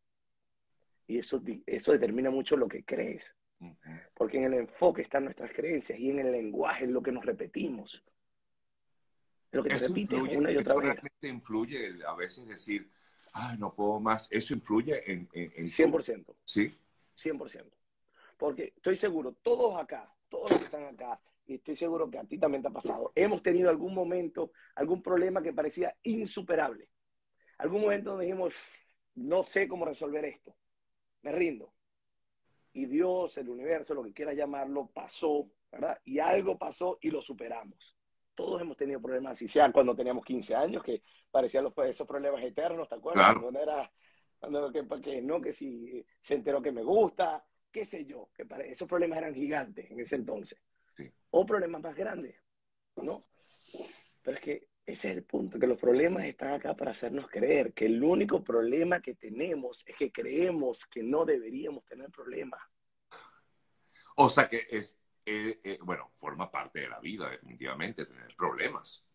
Y 1.08 1.20
eso, 1.20 1.42
eso 1.66 1.94
determina 1.94 2.30
mucho 2.30 2.58
lo 2.58 2.68
que 2.68 2.84
crees. 2.84 3.34
Porque 4.14 4.38
en 4.40 4.44
el 4.44 4.56
enfoque 4.56 5.04
están 5.04 5.24
nuestras 5.24 5.54
creencias 5.54 5.98
y 5.98 6.10
en 6.10 6.20
el 6.20 6.34
lenguaje 6.34 6.84
es 6.84 6.92
lo 6.92 7.02
que 7.02 7.14
nos 7.14 7.26
repetimos. 7.26 8.04
lo 9.52 9.64
que 9.64 9.70
te 9.70 9.80
repites 9.80 10.20
una 10.20 10.52
y 10.52 10.58
otra 10.58 10.76
vez. 10.76 11.00
influye 11.22 11.96
a 12.06 12.14
veces 12.14 12.46
decir, 12.46 12.92
ay, 13.32 13.58
no 13.58 13.74
puedo 13.74 14.02
más. 14.02 14.28
Eso 14.30 14.54
influye 14.54 15.10
en... 15.10 15.30
en, 15.32 15.54
en 15.56 15.66
100%. 15.66 16.36
Sí. 16.44 16.78
100%. 17.18 17.64
Porque 18.38 18.74
estoy 18.76 18.98
seguro, 18.98 19.32
todos 19.42 19.80
acá, 19.80 20.14
todos 20.28 20.50
los 20.50 20.60
que 20.60 20.66
están 20.66 20.84
acá, 20.84 21.22
y 21.46 21.56
estoy 21.56 21.78
seguro 21.78 22.12
que 22.12 22.18
a 22.18 22.26
ti 22.26 22.38
también 22.38 22.62
te 22.62 22.68
ha 22.68 22.72
pasado, 22.72 23.14
hemos 23.16 23.42
tenido 23.42 23.70
algún 23.70 23.94
momento, 23.94 24.52
algún 24.76 25.02
problema 25.02 25.42
que 25.42 25.54
parecía 25.54 25.96
insuperable. 26.04 26.90
Algún 27.64 27.84
momento 27.84 28.10
donde 28.10 28.26
dijimos, 28.26 28.54
no 29.16 29.46
sé 29.46 29.70
cómo 29.70 29.86
resolver 29.86 30.26
esto, 30.26 30.54
me 31.22 31.32
rindo. 31.32 31.74
Y 32.74 32.88
Dios, 32.88 33.38
el 33.38 33.48
universo, 33.48 33.94
lo 33.94 34.04
que 34.04 34.12
quieras 34.12 34.36
llamarlo, 34.36 34.88
pasó, 34.94 35.50
¿verdad? 35.72 35.98
Y 36.04 36.20
algo 36.20 36.58
pasó 36.58 36.98
y 37.00 37.10
lo 37.10 37.22
superamos. 37.22 37.96
Todos 38.36 38.60
hemos 38.60 38.76
tenido 38.76 39.02
problemas, 39.02 39.34
así 39.34 39.48
sea 39.48 39.72
cuando 39.72 39.96
teníamos 39.96 40.26
15 40.26 40.54
años, 40.54 40.84
que 40.84 41.04
parecían 41.32 41.64
los, 41.64 41.74
esos 41.86 42.06
problemas 42.06 42.44
eternos, 42.44 42.90
¿te 42.90 42.96
acuerdas? 42.96 43.34
Cuando 43.40 43.58
era, 43.62 43.90
cuando 44.38 44.70
que, 44.70 44.86
que, 45.02 45.22
no, 45.22 45.40
que 45.40 45.54
si 45.54 46.06
se 46.20 46.34
enteró 46.34 46.62
que 46.62 46.74
me 46.74 46.84
gusta, 46.84 47.46
qué 47.72 47.86
sé 47.86 48.04
yo, 48.04 48.30
que 48.36 48.46
esos 48.66 48.90
problemas 48.90 49.20
eran 49.20 49.34
gigantes 49.34 49.90
en 49.90 50.02
ese 50.02 50.18
entonces 50.18 50.62
o 51.30 51.46
problemas 51.46 51.82
más 51.82 51.96
grandes, 51.96 52.36
¿no? 52.98 53.26
Pero 54.22 54.36
es 54.36 54.44
que 54.44 54.68
ese 54.86 55.12
es 55.12 55.18
el 55.18 55.24
punto, 55.24 55.58
que 55.58 55.68
los 55.68 55.80
problemas 55.80 56.26
están 56.26 56.50
acá 56.50 56.76
para 56.76 56.92
hacernos 56.92 57.28
creer 57.30 57.74
que 57.74 57.86
el 57.86 58.04
único 58.04 58.44
problema 58.44 59.02
que 59.02 59.16
tenemos 59.16 59.84
es 59.88 59.96
que 59.96 60.12
creemos 60.12 60.86
que 60.86 61.02
no 61.02 61.24
deberíamos 61.24 61.86
tener 61.86 62.10
problemas. 62.10 62.62
O 64.16 64.30
sea 64.30 64.50
que 64.50 64.68
es, 64.70 65.00
eh, 65.26 65.60
eh, 65.64 65.80
bueno, 65.82 66.12
forma 66.16 66.52
parte 66.52 66.82
de 66.82 66.90
la 66.90 67.00
vida 67.00 67.30
definitivamente 67.30 68.06
tener 68.06 68.36
problemas. 68.36 69.08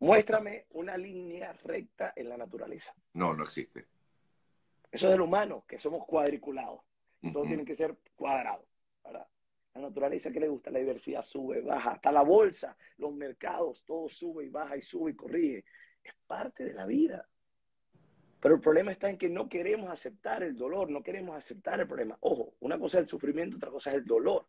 Muéstrame 0.00 0.66
una 0.70 0.96
línea 0.96 1.52
recta 1.64 2.12
en 2.16 2.28
la 2.28 2.36
naturaleza. 2.36 2.94
No, 3.14 3.34
no 3.34 3.42
existe. 3.42 3.86
Eso 4.90 5.06
es 5.06 5.12
del 5.12 5.20
humano, 5.20 5.64
que 5.66 5.78
somos 5.78 6.06
cuadriculados. 6.06 6.80
Todo 7.32 7.42
tiene 7.42 7.64
que 7.64 7.74
ser 7.74 7.96
cuadrado, 8.14 8.64
¿verdad? 9.04 9.26
La 9.78 9.86
naturaleza 9.86 10.32
que 10.32 10.40
le 10.40 10.48
gusta, 10.48 10.72
la 10.72 10.80
diversidad 10.80 11.22
sube, 11.22 11.60
baja, 11.60 11.92
hasta 11.92 12.10
la 12.10 12.22
bolsa, 12.22 12.76
los 12.96 13.14
mercados, 13.14 13.84
todo 13.84 14.08
sube 14.08 14.44
y 14.44 14.48
baja 14.48 14.76
y 14.76 14.82
sube 14.82 15.12
y 15.12 15.14
corrige. 15.14 15.64
Es 16.02 16.14
parte 16.26 16.64
de 16.64 16.74
la 16.74 16.84
vida. 16.84 17.28
Pero 18.40 18.56
el 18.56 18.60
problema 18.60 18.90
está 18.90 19.08
en 19.08 19.16
que 19.16 19.28
no 19.28 19.48
queremos 19.48 19.88
aceptar 19.88 20.42
el 20.42 20.56
dolor, 20.56 20.90
no 20.90 21.00
queremos 21.00 21.36
aceptar 21.36 21.78
el 21.78 21.86
problema. 21.86 22.18
Ojo, 22.22 22.54
una 22.58 22.76
cosa 22.76 22.98
es 22.98 23.04
el 23.04 23.08
sufrimiento, 23.08 23.56
otra 23.56 23.70
cosa 23.70 23.90
es 23.90 23.96
el 23.96 24.04
dolor. 24.04 24.48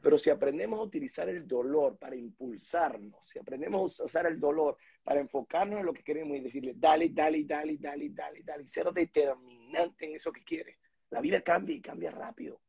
Pero 0.00 0.18
si 0.18 0.30
aprendemos 0.30 0.78
a 0.78 0.82
utilizar 0.82 1.28
el 1.28 1.48
dolor 1.48 1.96
para 1.96 2.14
impulsarnos, 2.14 3.26
si 3.26 3.40
aprendemos 3.40 4.00
a 4.00 4.04
usar 4.04 4.26
el 4.26 4.38
dolor 4.38 4.76
para 5.02 5.18
enfocarnos 5.18 5.80
en 5.80 5.86
lo 5.86 5.92
que 5.92 6.04
queremos 6.04 6.36
y 6.36 6.40
decirle, 6.40 6.74
dale, 6.76 7.08
dale, 7.08 7.44
dale, 7.44 7.76
dale, 7.76 8.10
dale, 8.10 8.42
dale, 8.44 8.68
ser 8.68 8.92
determinante 8.92 10.06
en 10.06 10.14
eso 10.14 10.30
que 10.30 10.44
quieres, 10.44 10.76
la 11.10 11.20
vida 11.20 11.40
cambia 11.40 11.74
y 11.74 11.80
cambia 11.80 12.12
rápido. 12.12 12.60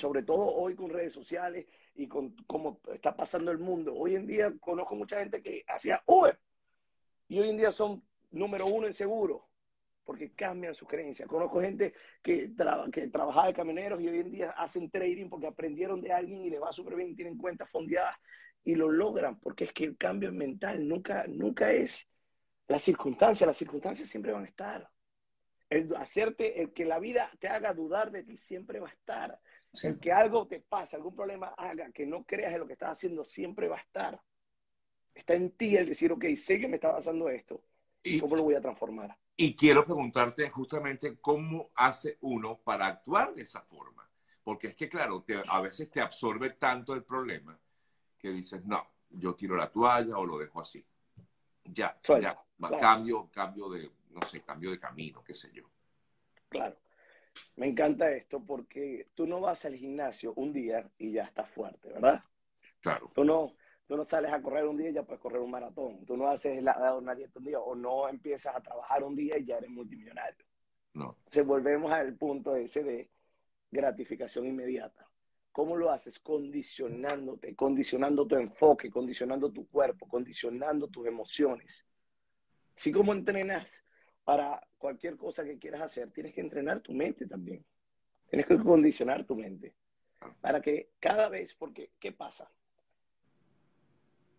Sobre 0.00 0.22
todo 0.22 0.46
hoy 0.54 0.74
con 0.74 0.88
redes 0.88 1.12
sociales 1.12 1.66
y 1.94 2.08
con 2.08 2.34
cómo 2.46 2.80
está 2.90 3.14
pasando 3.14 3.50
el 3.50 3.58
mundo. 3.58 3.94
Hoy 3.94 4.14
en 4.14 4.26
día 4.26 4.50
conozco 4.58 4.94
mucha 4.94 5.18
gente 5.18 5.42
que 5.42 5.62
hacía 5.68 6.02
Uber 6.06 6.38
y 7.28 7.38
hoy 7.38 7.50
en 7.50 7.58
día 7.58 7.70
son 7.70 8.02
número 8.30 8.64
uno 8.66 8.86
en 8.86 8.94
seguro 8.94 9.50
porque 10.04 10.32
cambian 10.32 10.74
sus 10.74 10.88
creencias. 10.88 11.28
Conozco 11.28 11.60
gente 11.60 11.92
que, 12.22 12.50
que 12.90 13.08
trabajaba 13.08 13.48
de 13.48 13.52
camioneros 13.52 14.00
y 14.00 14.08
hoy 14.08 14.20
en 14.20 14.30
día 14.30 14.50
hacen 14.52 14.90
trading 14.90 15.28
porque 15.28 15.48
aprendieron 15.48 16.00
de 16.00 16.12
alguien 16.12 16.44
y 16.46 16.50
les 16.50 16.62
va 16.62 16.72
súper 16.72 16.96
bien 16.96 17.14
tienen 17.14 17.36
cuentas 17.36 17.68
fondeadas 17.70 18.16
y 18.64 18.74
lo 18.74 18.90
logran, 18.90 19.38
porque 19.38 19.64
es 19.64 19.72
que 19.72 19.84
el 19.84 19.96
cambio 19.98 20.32
mental 20.32 20.88
nunca, 20.88 21.26
nunca 21.28 21.72
es 21.72 22.08
la 22.68 22.78
circunstancia, 22.78 23.46
las 23.46 23.58
circunstancias 23.58 24.08
siempre 24.08 24.32
van 24.32 24.44
a 24.44 24.48
estar. 24.48 24.90
El 25.68 25.94
hacerte, 25.94 26.60
el 26.62 26.72
que 26.72 26.84
la 26.84 26.98
vida 26.98 27.30
te 27.38 27.48
haga 27.48 27.72
dudar 27.74 28.10
de 28.10 28.24
ti 28.24 28.36
siempre 28.36 28.80
va 28.80 28.88
a 28.88 28.92
estar. 28.92 29.38
El 29.82 29.98
que 29.98 30.12
algo 30.12 30.46
te 30.46 30.60
pase, 30.60 30.96
algún 30.96 31.14
problema 31.14 31.48
haga 31.56 31.90
que 31.92 32.04
no 32.06 32.24
creas 32.24 32.52
en 32.52 32.60
lo 32.60 32.66
que 32.66 32.72
estás 32.72 32.90
haciendo, 32.90 33.24
siempre 33.24 33.68
va 33.68 33.76
a 33.76 33.80
estar. 33.80 34.20
Está 35.14 35.34
en 35.34 35.52
ti 35.52 35.76
el 35.76 35.86
decir, 35.86 36.12
ok, 36.12 36.24
sé 36.36 36.60
que 36.60 36.68
me 36.68 36.76
está 36.76 36.92
pasando 36.92 37.28
esto, 37.28 37.62
¿y 38.02 38.20
cómo 38.20 38.36
lo 38.36 38.42
voy 38.42 38.54
a 38.54 38.60
transformar? 38.60 39.16
Y 39.36 39.54
quiero 39.56 39.84
preguntarte 39.84 40.50
justamente 40.50 41.18
cómo 41.20 41.70
hace 41.74 42.18
uno 42.20 42.58
para 42.58 42.86
actuar 42.86 43.34
de 43.34 43.42
esa 43.42 43.62
forma. 43.62 44.08
Porque 44.42 44.68
es 44.68 44.74
que, 44.74 44.88
claro, 44.88 45.24
a 45.48 45.60
veces 45.60 45.90
te 45.90 46.00
absorbe 46.00 46.50
tanto 46.50 46.94
el 46.94 47.04
problema 47.04 47.58
que 48.18 48.30
dices, 48.30 48.64
no, 48.64 48.86
yo 49.08 49.34
tiro 49.34 49.56
la 49.56 49.70
toalla 49.70 50.18
o 50.18 50.26
lo 50.26 50.38
dejo 50.38 50.60
así. 50.60 50.84
Ya, 51.64 51.98
ya, 52.20 52.38
cambio, 52.78 53.30
cambio 53.30 53.68
de, 53.70 53.90
no 54.10 54.20
sé, 54.28 54.42
cambio 54.42 54.70
de 54.70 54.78
camino, 54.78 55.22
qué 55.22 55.34
sé 55.34 55.50
yo. 55.52 55.64
Claro. 56.48 56.76
Me 57.56 57.66
encanta 57.66 58.10
esto 58.12 58.44
porque 58.44 59.08
tú 59.14 59.26
no 59.26 59.40
vas 59.40 59.64
al 59.64 59.74
gimnasio 59.74 60.32
un 60.36 60.52
día 60.52 60.90
y 60.98 61.12
ya 61.12 61.24
estás 61.24 61.48
fuerte, 61.50 61.88
¿verdad? 61.88 62.22
Claro. 62.80 63.10
Tú 63.14 63.24
no, 63.24 63.54
Tú 63.90 63.96
no 63.96 64.04
sales 64.04 64.32
a 64.32 64.40
correr 64.40 64.66
un 64.66 64.76
día 64.76 64.90
y 64.90 64.92
ya 64.92 65.02
puedes 65.02 65.20
correr 65.20 65.40
un 65.40 65.50
maratón. 65.50 66.06
Tú 66.06 66.16
no 66.16 66.28
haces 66.28 66.62
la, 66.62 66.94
una 66.94 67.12
dieta 67.12 67.40
un 67.40 67.44
día 67.44 67.58
o 67.58 67.74
no 67.74 68.08
empiezas 68.08 68.54
a 68.54 68.60
trabajar 68.60 69.02
un 69.02 69.16
día 69.16 69.36
y 69.36 69.44
ya 69.44 69.56
eres 69.56 69.68
multimillonario. 69.68 70.46
No. 70.94 71.16
Se 71.26 71.42
volvemos 71.42 71.90
al 71.90 72.14
punto 72.14 72.54
ese 72.54 72.84
de 72.84 73.10
gratificación 73.68 74.46
inmediata. 74.46 75.10
¿Cómo 75.50 75.76
lo 75.76 75.90
haces? 75.90 76.20
Condicionándote, 76.20 77.56
condicionando 77.56 78.28
tu 78.28 78.36
enfoque, 78.36 78.92
condicionando 78.92 79.50
tu 79.50 79.66
cuerpo, 79.66 80.06
condicionando 80.06 80.86
tus 80.86 81.08
emociones. 81.08 81.84
Así 82.76 82.92
como 82.92 83.12
entrenas 83.12 83.82
para 84.30 84.64
cualquier 84.78 85.16
cosa 85.16 85.44
que 85.44 85.58
quieras 85.58 85.82
hacer, 85.82 86.12
tienes 86.12 86.32
que 86.32 86.40
entrenar 86.40 86.78
tu 86.78 86.92
mente 86.92 87.26
también. 87.26 87.64
Tienes 88.28 88.46
que 88.46 88.60
condicionar 88.60 89.24
tu 89.24 89.34
mente. 89.34 89.74
Para 90.40 90.60
que 90.60 90.92
cada 91.00 91.28
vez, 91.28 91.52
porque, 91.56 91.90
¿qué 91.98 92.12
pasa? 92.12 92.48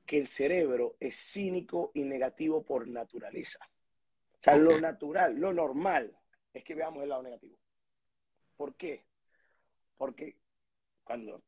que 0.05 0.17
el 0.17 0.29
cerebro 0.29 0.95
es 0.97 1.17
cínico 1.17 1.91
y 1.93 2.03
negativo 2.03 2.63
por 2.63 2.87
naturaleza. 2.87 3.59
O 4.33 4.37
sea, 4.41 4.55
lo 4.55 4.79
natural, 4.79 5.35
lo 5.37 5.51
normal 5.51 6.17
es 6.53 6.63
que 6.63 6.73
veamos 6.73 7.03
el 7.03 7.09
lado 7.09 7.23
negativo. 7.23 7.57
¿Por 8.55 8.75
qué? 8.75 9.03
Porque 9.97 10.37
cuando 11.03 11.43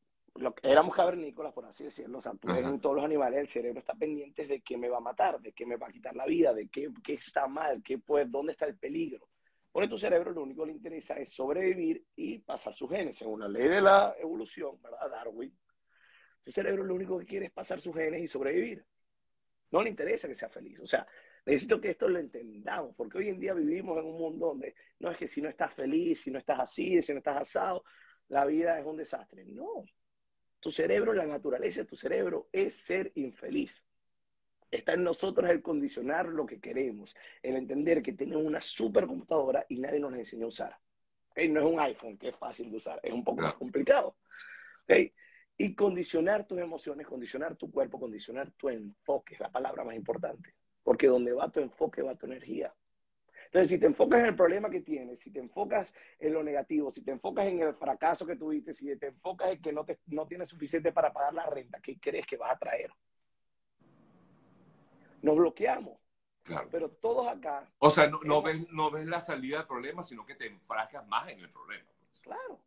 éramos 0.63 0.95
cavernícolas, 0.95 1.53
por 1.53 1.65
así 1.65 1.83
decirlo, 1.83 2.17
o 2.17 2.21
sea, 2.21 2.33
tú 2.33 2.47
ves 2.47 2.65
en 2.65 2.79
todos 2.79 2.95
los 2.95 3.05
animales, 3.05 3.39
el 3.39 3.47
cerebro 3.47 3.79
está 3.79 3.93
pendiente 3.93 4.47
de 4.47 4.61
qué 4.61 4.77
me 4.77 4.89
va 4.89 4.97
a 4.97 5.01
matar, 5.01 5.39
de 5.39 5.53
qué 5.53 5.65
me 5.65 5.77
va 5.77 5.87
a 5.87 5.91
quitar 5.91 6.15
la 6.15 6.25
vida, 6.25 6.53
de 6.53 6.69
qué, 6.69 6.89
qué 7.03 7.13
está 7.13 7.47
mal, 7.47 7.83
qué 7.83 7.99
puede, 7.99 8.25
dónde 8.25 8.53
está 8.53 8.65
el 8.65 8.77
peligro. 8.77 9.29
Por 9.71 9.87
tu 9.87 9.97
cerebro 9.97 10.31
lo 10.31 10.43
único 10.43 10.63
que 10.63 10.67
le 10.67 10.73
interesa 10.73 11.15
es 11.15 11.33
sobrevivir 11.33 12.05
y 12.15 12.39
pasar 12.39 12.75
sus 12.75 12.89
genes, 12.89 13.17
según 13.17 13.41
la 13.41 13.47
ley 13.47 13.67
de 13.67 13.81
la 13.81 14.15
evolución, 14.19 14.81
¿verdad? 14.81 15.09
Darwin, 15.09 15.55
ese 16.43 16.51
cerebro 16.51 16.83
lo 16.83 16.95
único 16.95 17.17
que 17.19 17.25
quiere 17.25 17.45
es 17.45 17.51
pasar 17.51 17.79
sus 17.79 17.95
genes 17.95 18.21
y 18.21 18.27
sobrevivir. 18.27 18.85
No 19.71 19.81
le 19.81 19.89
interesa 19.89 20.27
que 20.27 20.35
sea 20.35 20.49
feliz. 20.49 20.79
O 20.81 20.85
sea, 20.85 21.07
necesito 21.45 21.79
que 21.79 21.91
esto 21.91 22.07
lo 22.07 22.19
entendamos, 22.19 22.93
porque 22.95 23.19
hoy 23.19 23.29
en 23.29 23.39
día 23.39 23.53
vivimos 23.53 23.97
en 23.97 24.05
un 24.05 24.17
mundo 24.17 24.47
donde 24.47 24.75
no 24.99 25.09
es 25.09 25.17
que 25.17 25.27
si 25.27 25.41
no 25.41 25.47
estás 25.47 25.73
feliz, 25.73 26.21
si 26.21 26.31
no 26.31 26.39
estás 26.39 26.59
así, 26.59 27.01
si 27.01 27.13
no 27.13 27.19
estás 27.19 27.37
asado, 27.37 27.83
la 28.27 28.45
vida 28.45 28.77
es 28.77 28.85
un 28.85 28.97
desastre. 28.97 29.45
No. 29.45 29.85
Tu 30.63 30.71
cerebro, 30.71 31.11
la 31.11 31.25
naturaleza 31.25 31.81
de 31.81 31.87
tu 31.87 31.97
cerebro 31.97 32.47
es 32.53 32.73
ser 32.73 33.11
infeliz. 33.15 33.85
Está 34.71 34.93
en 34.93 35.03
nosotros 35.03 35.49
el 35.49 35.61
condicionar 35.61 36.27
lo 36.27 36.45
que 36.45 36.61
queremos, 36.61 37.13
el 37.41 37.57
entender 37.57 38.01
que 38.01 38.13
tenemos 38.13 38.45
una 38.45 38.61
supercomputadora 38.61 39.65
y 39.67 39.79
nadie 39.79 39.99
nos 39.99 40.17
enseñó 40.17 40.45
a 40.45 40.47
usar. 40.47 40.79
No 41.49 41.59
es 41.59 41.65
un 41.65 41.81
iPhone 41.81 42.17
que 42.17 42.29
es 42.29 42.37
fácil 42.37 42.71
de 42.71 42.77
usar, 42.77 42.97
es 43.03 43.11
un 43.11 43.25
poco 43.25 43.41
más 43.41 43.55
complicado. 43.55 44.15
¿Okay? 44.83 45.13
Y 45.57 45.75
condicionar 45.75 46.47
tus 46.47 46.59
emociones, 46.59 47.07
condicionar 47.07 47.57
tu 47.57 47.69
cuerpo, 47.69 47.99
condicionar 47.99 48.49
tu 48.51 48.69
enfoque 48.69 49.33
es 49.33 49.41
la 49.41 49.51
palabra 49.51 49.83
más 49.83 49.97
importante. 49.97 50.55
Porque 50.81 51.07
donde 51.07 51.33
va 51.33 51.51
tu 51.51 51.59
enfoque 51.59 52.01
va 52.01 52.15
tu 52.15 52.25
energía. 52.25 52.73
Entonces, 53.53 53.69
si 53.69 53.77
te 53.77 53.85
enfocas 53.85 54.21
en 54.21 54.25
el 54.25 54.35
problema 54.35 54.67
que 54.67 54.81
tienes, 54.81 55.19
si 55.19 55.29
te 55.29 55.39
enfocas 55.39 55.93
en 56.17 56.33
lo 56.33 56.41
negativo, 56.41 56.89
si 56.89 57.03
te 57.03 57.11
enfocas 57.11 57.45
en 57.45 57.61
el 57.61 57.75
fracaso 57.75 58.25
que 58.25 58.35
tuviste, 58.35 58.73
si 58.73 58.95
te 58.97 59.09
enfocas 59.09 59.51
en 59.51 59.61
que 59.61 59.71
no, 59.71 59.85
te, 59.85 59.99
no 60.07 60.25
tienes 60.25 60.49
suficiente 60.49 60.91
para 60.91 61.13
pagar 61.13 61.35
la 61.35 61.45
renta, 61.45 61.79
¿qué 61.79 61.99
crees 61.99 62.25
que 62.25 62.35
vas 62.35 62.51
a 62.51 62.57
traer? 62.57 62.89
Nos 65.21 65.35
bloqueamos. 65.35 65.99
Claro. 66.41 66.67
Pero 66.71 66.89
todos 66.89 67.27
acá. 67.27 67.71
O 67.77 67.91
sea, 67.91 68.07
no, 68.07 68.21
no, 68.23 68.41
ves, 68.41 68.67
no 68.71 68.89
ves 68.89 69.05
la 69.05 69.19
salida 69.19 69.59
del 69.59 69.67
problema, 69.67 70.01
sino 70.01 70.25
que 70.25 70.33
te 70.33 70.47
enfrascas 70.47 71.07
más 71.07 71.29
en 71.29 71.39
el 71.39 71.51
problema. 71.51 71.87
Claro 72.23 72.59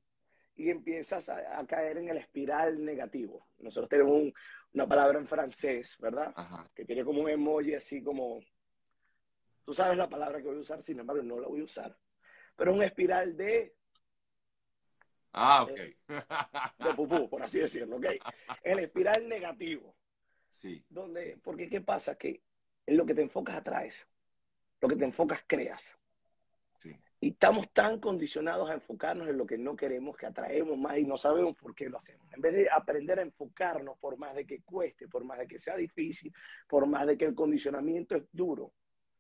y 0.56 0.70
empiezas 0.70 1.28
a, 1.28 1.66
caer 1.66 1.98
en 1.98 2.08
el 2.08 2.16
espiral 2.16 2.82
negativo. 2.82 3.46
Nosotros 3.58 3.90
tenemos 3.90 4.32
una 4.72 4.86
palabra 4.86 5.18
en 5.18 5.26
francés, 5.26 5.96
¿verdad? 6.00 6.34
Que 6.74 6.84
tiene 6.84 7.04
como 7.04 7.20
un 7.22 7.28
emoji 7.28 7.74
así 7.74 8.02
como... 8.02 8.40
Tú 9.66 9.75
sabes 9.75 9.99
la 9.99 10.08
palabra 10.08 10.38
que 10.38 10.46
voy 10.46 10.58
a 10.58 10.61
usar, 10.61 10.80
sin 10.80 11.00
embargo, 11.00 11.25
no 11.25 11.40
la 11.40 11.49
voy 11.49 11.61
a 11.61 11.64
usar. 11.64 11.99
Pero 12.54 12.70
es 12.70 12.76
un 12.76 12.85
espiral 12.85 13.37
de... 13.37 13.75
Ah, 15.32 15.64
ok. 15.64 15.70
De, 16.78 16.94
pupú, 16.94 17.28
por 17.28 17.42
así 17.42 17.58
decirlo, 17.58 17.96
¿ok? 17.96 18.06
El 18.62 18.78
espiral 18.78 19.28
negativo. 19.28 19.96
Sí. 20.49 20.87
Donde, 20.88 21.37
Porque 21.42 21.68
¿qué 21.68 21.80
pasa? 21.80 22.16
Que 22.16 22.44
en 22.87 22.96
lo 22.96 23.04
que 23.04 23.14
te 23.14 23.23
enfocas 23.23 23.56
atraes. 23.56 24.08
Lo 24.80 24.88
que 24.88 24.94
te 24.94 25.04
enfocas 25.04 25.42
creas. 25.44 25.99
Y 27.18 27.30
estamos 27.30 27.73
tan 27.73 27.99
condicionados 27.99 28.70
a 28.70 28.75
enfocarnos 28.75 29.28
en 29.28 29.37
lo 29.37 29.46
que 29.46 29.58
no 29.58 29.75
queremos 29.75 30.16
que 30.16 30.26
atraemos 30.26 30.78
más 30.78 30.96
y 30.99 31.04
no 31.04 31.18
sabemos 31.18 31.56
por 31.56 31.75
qué 31.75 31.88
lo 31.88 31.99
hacemos. 31.99 32.32
En 32.32 32.40
vez 32.40 32.54
de 32.54 32.70
aprender 32.70 33.18
a 33.18 33.23
enfocarnos 33.23 33.99
por 33.99 34.16
más 34.16 34.37
de 34.37 34.46
que 34.46 34.62
cueste, 34.62 35.08
por 35.08 35.25
más 35.25 35.38
de 35.38 35.49
que 35.49 35.58
sea 35.58 35.76
difícil, 35.76 36.32
por 36.68 36.87
más 36.87 37.06
de 37.06 37.18
que 37.18 37.25
el 37.25 37.35
condicionamiento 37.35 38.14
es 38.14 38.25
duro, 38.30 38.73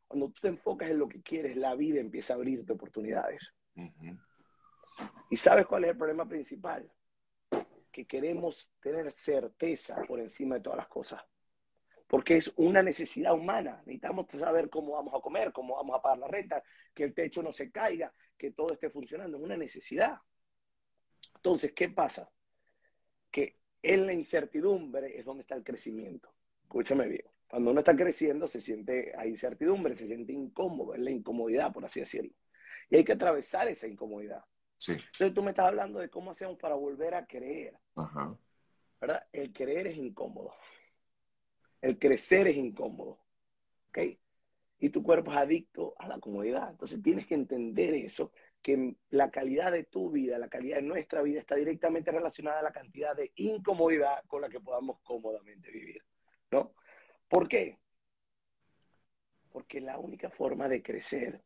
cuando 0.06 0.28
tú 0.30 0.40
te 0.40 0.48
enfocas 0.48 0.90
en 0.90 0.98
lo 0.98 1.08
que 1.08 1.22
quieres, 1.22 1.56
la 1.56 1.74
vida 1.74 2.00
empieza 2.00 2.34
a 2.34 2.36
abrirte 2.36 2.72
oportunidades. 2.72 3.52
¿Y 5.30 5.36
sabes 5.36 5.66
cuál 5.66 5.84
es 5.84 5.90
el 5.90 5.96
problema 5.96 6.26
principal? 6.28 6.90
Que 7.90 8.06
queremos 8.06 8.72
tener 8.80 9.10
certeza 9.12 10.02
por 10.06 10.20
encima 10.20 10.56
de 10.56 10.60
todas 10.60 10.78
las 10.78 10.88
cosas 10.88 11.22
porque 12.06 12.36
es 12.36 12.52
una 12.56 12.82
necesidad 12.82 13.34
humana. 13.34 13.82
Necesitamos 13.84 14.26
saber 14.30 14.70
cómo 14.70 14.92
vamos 14.92 15.14
a 15.14 15.20
comer, 15.20 15.52
cómo 15.52 15.76
vamos 15.76 15.96
a 15.96 16.02
pagar 16.02 16.18
la 16.18 16.28
renta, 16.28 16.62
que 16.94 17.04
el 17.04 17.14
techo 17.14 17.42
no 17.42 17.52
se 17.52 17.70
caiga, 17.70 18.12
que 18.36 18.52
todo 18.52 18.72
esté 18.72 18.90
funcionando. 18.90 19.36
Es 19.36 19.42
una 19.42 19.56
necesidad. 19.56 20.18
Entonces, 21.36 21.72
¿qué 21.72 21.88
pasa? 21.88 22.30
Que 23.30 23.58
en 23.82 24.06
la 24.06 24.12
incertidumbre 24.12 25.18
es 25.18 25.24
donde 25.24 25.42
está 25.42 25.54
el 25.54 25.64
crecimiento. 25.64 26.32
Escúchame 26.62 27.08
bien. 27.08 27.26
Cuando 27.48 27.70
uno 27.70 27.80
está 27.80 27.94
creciendo 27.94 28.48
se 28.48 28.60
siente, 28.60 29.12
hay 29.16 29.30
incertidumbre, 29.30 29.94
se 29.94 30.06
siente 30.06 30.32
incómodo, 30.32 30.94
es 30.94 31.00
la 31.00 31.10
incomodidad, 31.10 31.72
por 31.72 31.84
así 31.84 32.00
decirlo. 32.00 32.32
Y 32.90 32.96
hay 32.96 33.04
que 33.04 33.12
atravesar 33.12 33.68
esa 33.68 33.86
incomodidad. 33.86 34.44
Sí. 34.76 34.92
Entonces 34.92 35.32
tú 35.32 35.42
me 35.42 35.50
estás 35.50 35.66
hablando 35.66 36.00
de 36.00 36.10
cómo 36.10 36.32
hacemos 36.32 36.58
para 36.58 36.74
volver 36.74 37.14
a 37.14 37.26
creer. 37.26 37.78
¿Verdad? 39.00 39.26
El 39.32 39.52
creer 39.52 39.86
es 39.88 39.96
incómodo. 39.96 40.52
El 41.80 41.98
crecer 41.98 42.48
es 42.48 42.56
incómodo. 42.56 43.20
¿Ok? 43.88 43.98
Y 44.78 44.90
tu 44.90 45.02
cuerpo 45.02 45.30
es 45.30 45.36
adicto 45.36 45.94
a 45.98 46.08
la 46.08 46.18
comodidad. 46.18 46.70
Entonces 46.70 47.02
tienes 47.02 47.26
que 47.26 47.34
entender 47.34 47.94
eso, 47.94 48.32
que 48.60 48.96
la 49.10 49.30
calidad 49.30 49.72
de 49.72 49.84
tu 49.84 50.10
vida, 50.10 50.38
la 50.38 50.48
calidad 50.48 50.76
de 50.76 50.82
nuestra 50.82 51.22
vida 51.22 51.40
está 51.40 51.54
directamente 51.54 52.10
relacionada 52.10 52.60
a 52.60 52.64
la 52.64 52.72
cantidad 52.72 53.16
de 53.16 53.32
incomodidad 53.36 54.22
con 54.26 54.42
la 54.42 54.48
que 54.48 54.60
podamos 54.60 54.98
cómodamente 55.02 55.70
vivir. 55.70 56.02
¿No? 56.50 56.74
¿Por 57.28 57.48
qué? 57.48 57.78
Porque 59.50 59.80
la 59.80 59.98
única 59.98 60.30
forma 60.30 60.68
de 60.68 60.82
crecer 60.82 61.42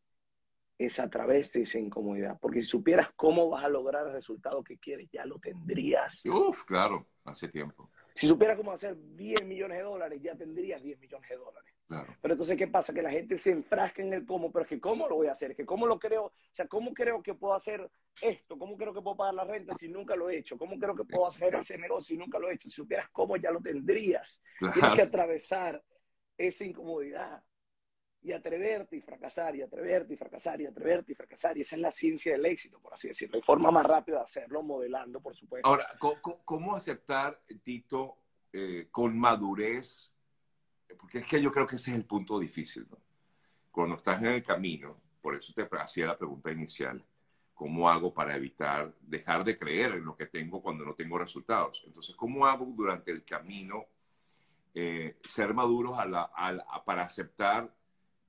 es 0.77 0.99
a 0.99 1.09
través 1.09 1.53
de 1.53 1.61
esa 1.61 1.79
incomodidad. 1.79 2.37
Porque 2.39 2.61
si 2.61 2.69
supieras 2.69 3.11
cómo 3.15 3.49
vas 3.49 3.63
a 3.63 3.69
lograr 3.69 4.07
el 4.07 4.13
resultado 4.13 4.63
que 4.63 4.77
quieres, 4.77 5.09
ya 5.11 5.25
lo 5.25 5.39
tendrías. 5.39 6.25
Uf, 6.25 6.63
claro, 6.65 7.07
hace 7.23 7.47
tiempo. 7.47 7.89
Si 8.15 8.27
supieras 8.27 8.57
cómo 8.57 8.71
hacer 8.71 8.97
10 9.15 9.45
millones 9.45 9.77
de 9.77 9.83
dólares, 9.83 10.21
ya 10.21 10.35
tendrías 10.35 10.81
10 10.81 10.99
millones 10.99 11.29
de 11.29 11.37
dólares. 11.37 11.70
Claro. 11.91 12.15
Pero 12.21 12.33
entonces, 12.35 12.57
¿qué 12.57 12.67
pasa? 12.67 12.93
Que 12.93 13.01
la 13.01 13.11
gente 13.11 13.37
se 13.37 13.51
enfrasca 13.51 14.01
en 14.01 14.13
el 14.13 14.25
cómo, 14.25 14.49
pero 14.49 14.63
es 14.63 14.69
que 14.69 14.79
cómo 14.79 15.09
lo 15.09 15.15
voy 15.15 15.27
a 15.27 15.33
hacer, 15.33 15.51
es 15.51 15.57
que 15.57 15.65
cómo 15.65 15.85
lo 15.85 15.99
creo, 15.99 16.27
o 16.27 16.33
sea, 16.53 16.65
cómo 16.65 16.93
creo 16.93 17.21
que 17.21 17.33
puedo 17.33 17.53
hacer 17.53 17.91
esto, 18.21 18.57
cómo 18.57 18.77
creo 18.77 18.93
que 18.93 19.01
puedo 19.01 19.17
pagar 19.17 19.33
la 19.33 19.43
renta 19.43 19.75
si 19.75 19.89
nunca 19.89 20.15
lo 20.15 20.29
he 20.29 20.37
hecho, 20.37 20.57
cómo 20.57 20.79
creo 20.79 20.95
que 20.95 21.03
puedo 21.03 21.27
hacer 21.27 21.53
ese 21.55 21.77
negocio 21.77 22.15
si 22.15 22.17
nunca 22.17 22.39
lo 22.39 22.49
he 22.49 22.53
hecho. 22.53 22.69
Si 22.69 22.75
supieras 22.75 23.09
cómo, 23.11 23.35
ya 23.35 23.51
lo 23.51 23.59
tendrías. 23.59 24.41
Claro. 24.57 24.73
Tienes 24.73 24.93
que 24.93 25.01
atravesar 25.01 25.83
esa 26.37 26.63
incomodidad 26.63 27.43
y 28.21 28.31
atreverte 28.31 28.95
y 28.95 29.01
fracasar, 29.01 29.53
y 29.57 29.61
atreverte 29.61 30.13
y 30.13 30.17
fracasar, 30.17 30.61
y 30.61 30.67
atreverte 30.67 31.11
y 31.11 31.15
fracasar. 31.15 31.57
Y 31.57 31.61
esa 31.61 31.75
es 31.75 31.81
la 31.81 31.91
ciencia 31.91 32.31
del 32.31 32.45
éxito, 32.45 32.79
por 32.79 32.93
así 32.93 33.09
decirlo. 33.09 33.35
Hay 33.35 33.41
forma 33.41 33.69
más 33.69 33.85
rápida 33.85 34.19
de 34.19 34.23
hacerlo, 34.23 34.63
modelando, 34.63 35.19
por 35.19 35.35
supuesto. 35.35 35.67
Ahora, 35.67 35.87
¿cómo, 35.99 36.41
cómo 36.45 36.73
aceptar, 36.73 37.37
Tito, 37.63 38.15
eh, 38.53 38.87
con 38.91 39.19
madurez? 39.19 40.10
Porque 40.99 41.19
es 41.19 41.27
que 41.27 41.41
yo 41.41 41.51
creo 41.51 41.65
que 41.65 41.75
ese 41.75 41.91
es 41.91 41.97
el 41.97 42.05
punto 42.05 42.39
difícil, 42.39 42.87
¿no? 42.89 42.97
Cuando 43.71 43.95
estás 43.95 44.21
en 44.21 44.27
el 44.27 44.43
camino, 44.43 44.97
por 45.21 45.35
eso 45.35 45.53
te 45.53 45.67
hacía 45.77 46.07
la 46.07 46.17
pregunta 46.17 46.51
inicial, 46.51 47.03
¿cómo 47.53 47.89
hago 47.89 48.13
para 48.13 48.35
evitar 48.35 48.93
dejar 49.01 49.43
de 49.43 49.57
creer 49.57 49.93
en 49.93 50.05
lo 50.05 50.15
que 50.15 50.25
tengo 50.25 50.61
cuando 50.61 50.83
no 50.83 50.93
tengo 50.93 51.17
resultados? 51.17 51.83
Entonces, 51.85 52.15
¿cómo 52.15 52.45
hago 52.45 52.65
durante 52.65 53.11
el 53.11 53.23
camino 53.23 53.85
eh, 54.73 55.17
ser 55.21 55.53
maduros 55.53 55.97
a 55.99 56.05
la, 56.05 56.21
a 56.33 56.51
la, 56.51 56.65
para 56.85 57.03
aceptar 57.03 57.73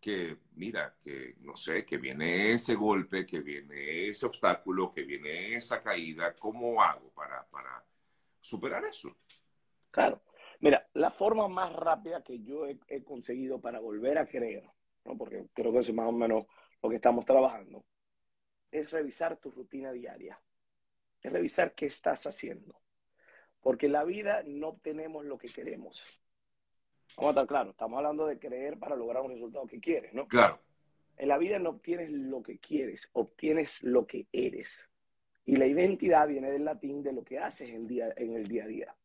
que, 0.01 0.37
mira, 0.57 0.97
que 1.03 1.37
no 1.41 1.55
sé, 1.57 1.87
que 1.87 1.97
viene 1.97 2.53
ese 2.53 2.75
golpe, 2.75 3.25
que 3.25 3.41
viene 3.41 4.09
ese 4.09 4.27
obstáculo, 4.27 4.93
que 4.93 5.03
viene 5.03 5.55
esa 5.55 5.81
caída, 5.81 6.35
¿cómo 6.35 6.83
hago 6.83 7.09
para, 7.11 7.47
para 7.47 7.85
superar 8.41 8.85
eso? 8.85 9.17
Claro. 9.93 10.21
Mira, 10.63 10.89
la 10.95 11.11
forma 11.11 11.49
más 11.49 11.73
rápida 11.73 12.23
que 12.23 12.41
yo 12.41 12.67
he, 12.67 12.79
he, 12.87 13.03
conseguido 13.03 13.61
para 13.61 13.81
volver 13.81 14.17
a 14.17 14.29
creer, 14.29 14.63
¿no? 15.05 15.19
porque 15.19 15.49
creo 15.53 15.73
que 15.73 15.81
eso 15.81 15.91
es 15.91 15.97
más 15.97 16.07
o 16.07 16.13
menos 16.13 16.47
lo 16.81 16.89
que 16.89 16.95
estamos 16.95 17.25
trabajando, 17.25 17.85
es 18.71 18.93
revisar 18.93 19.37
tu 19.39 19.51
rutina 19.51 19.91
diaria, 19.91 20.41
es 21.21 21.33
revisar 21.33 21.75
qué 21.75 21.87
estás 21.87 22.29
haciendo. 22.29 22.81
Porque 23.61 23.87
en 23.87 23.93
la 23.93 24.05
vida 24.05 24.45
no 24.47 24.69
obtenemos 24.69 25.25
lo 25.25 25.37
que 25.37 25.49
queremos. 25.49 26.05
Vamos 27.17 27.31
a 27.31 27.33
estar 27.33 27.47
claros, 27.49 27.73
estamos 27.73 27.97
hablando 27.97 28.27
de 28.27 28.39
creer 28.39 28.79
para 28.79 28.95
lograr 28.95 29.25
un 29.25 29.33
resultado 29.33 29.67
que 29.67 29.81
quieres, 29.81 30.15
¿no? 30.15 30.29
Claro. 30.29 30.61
En 31.17 31.27
la 31.27 31.39
vida 31.39 31.59
no 31.59 31.71
obtienes 31.71 32.09
lo 32.09 32.41
que 32.41 32.59
quieres, 32.59 33.11
obtienes 33.15 33.83
lo 33.83 34.07
que 34.07 34.29
eres. 34.31 34.89
Y 35.45 35.57
la 35.57 35.67
identidad 35.67 36.29
viene 36.29 36.53
del 36.53 36.65
latín 36.65 37.03
de 37.03 37.13
lo 37.13 37.25
que 37.25 37.41
haces 37.41 37.69
en, 37.69 37.89
día, 37.89 38.15
en 38.17 38.37
el 38.37 38.47
día 38.47 38.63
a 38.63 38.69
día. 38.69 38.97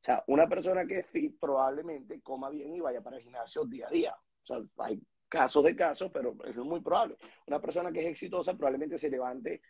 O 0.00 0.04
sea, 0.04 0.24
una 0.28 0.48
persona 0.48 0.86
que 0.86 1.00
es 1.00 1.06
fit 1.06 1.38
probablemente 1.38 2.20
coma 2.22 2.48
bien 2.48 2.74
y 2.74 2.80
vaya 2.80 3.02
para 3.02 3.18
el 3.18 3.22
gimnasio 3.22 3.64
día 3.66 3.86
a 3.86 3.90
día. 3.90 4.14
O 4.14 4.46
sea, 4.46 4.58
hay 4.78 5.02
casos 5.28 5.62
de 5.62 5.76
casos, 5.76 6.10
pero 6.12 6.34
es 6.44 6.56
muy 6.56 6.80
probable. 6.80 7.16
Una 7.46 7.60
persona 7.60 7.92
que 7.92 8.00
es 8.00 8.06
exitosa 8.06 8.56
probablemente 8.56 8.96
se 8.96 9.10
levante, 9.10 9.60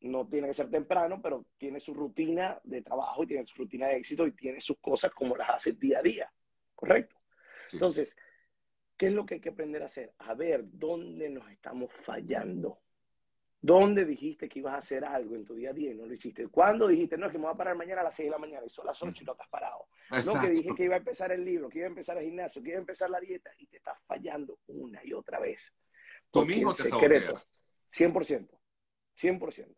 no 0.00 0.26
tiene 0.28 0.48
que 0.48 0.54
ser 0.54 0.68
temprano, 0.68 1.22
pero 1.22 1.46
tiene 1.56 1.78
su 1.78 1.94
rutina 1.94 2.60
de 2.64 2.82
trabajo 2.82 3.22
y 3.22 3.28
tiene 3.28 3.46
su 3.46 3.56
rutina 3.56 3.86
de 3.86 3.98
éxito 3.98 4.26
y 4.26 4.32
tiene 4.32 4.60
sus 4.60 4.78
cosas 4.80 5.12
como 5.12 5.36
las 5.36 5.50
hace 5.50 5.74
día 5.74 6.00
a 6.00 6.02
día. 6.02 6.32
¿Correcto? 6.74 7.16
Sí. 7.70 7.76
Entonces, 7.76 8.16
¿qué 8.96 9.06
es 9.06 9.12
lo 9.12 9.24
que 9.24 9.34
hay 9.34 9.40
que 9.40 9.50
aprender 9.50 9.82
a 9.82 9.86
hacer? 9.86 10.12
A 10.18 10.34
ver 10.34 10.64
dónde 10.64 11.30
nos 11.30 11.48
estamos 11.50 11.92
fallando. 12.04 12.80
¿Dónde 13.64 14.04
dijiste 14.04 14.48
que 14.48 14.58
ibas 14.58 14.74
a 14.74 14.78
hacer 14.78 15.04
algo 15.04 15.36
en 15.36 15.44
tu 15.44 15.54
día 15.54 15.70
a 15.70 15.72
día 15.72 15.92
y 15.92 15.94
no 15.94 16.04
lo 16.04 16.12
hiciste? 16.12 16.48
¿Cuándo 16.48 16.88
dijiste, 16.88 17.16
no, 17.16 17.26
es 17.26 17.32
que 17.32 17.38
me 17.38 17.44
voy 17.44 17.54
a 17.54 17.56
parar 17.56 17.76
mañana 17.76 18.00
a 18.00 18.04
las 18.04 18.16
6 18.16 18.26
de 18.26 18.30
la 18.32 18.38
mañana 18.38 18.66
y 18.66 18.70
son 18.70 18.86
las 18.86 19.00
8 19.00 19.22
y 19.22 19.24
no 19.24 19.36
has 19.38 19.48
parado? 19.48 19.86
Exacto. 20.10 20.34
No, 20.34 20.40
que 20.40 20.50
dije 20.50 20.74
que 20.76 20.84
iba 20.84 20.96
a 20.96 20.98
empezar 20.98 21.30
el 21.30 21.44
libro, 21.44 21.68
que 21.68 21.78
iba 21.78 21.86
a 21.86 21.90
empezar 21.90 22.18
el 22.18 22.24
gimnasio, 22.24 22.60
que 22.60 22.70
iba 22.70 22.78
a 22.78 22.80
empezar 22.80 23.08
la 23.08 23.20
dieta 23.20 23.52
y 23.58 23.68
te 23.68 23.76
estás 23.76 23.96
fallando 24.04 24.58
una 24.66 25.00
y 25.04 25.12
otra 25.12 25.38
vez. 25.38 25.72
Tú 26.32 26.44
mismo 26.44 26.74
te 26.74 26.82
secreto, 26.82 27.40
100%, 27.92 28.48
100%. 29.16 29.76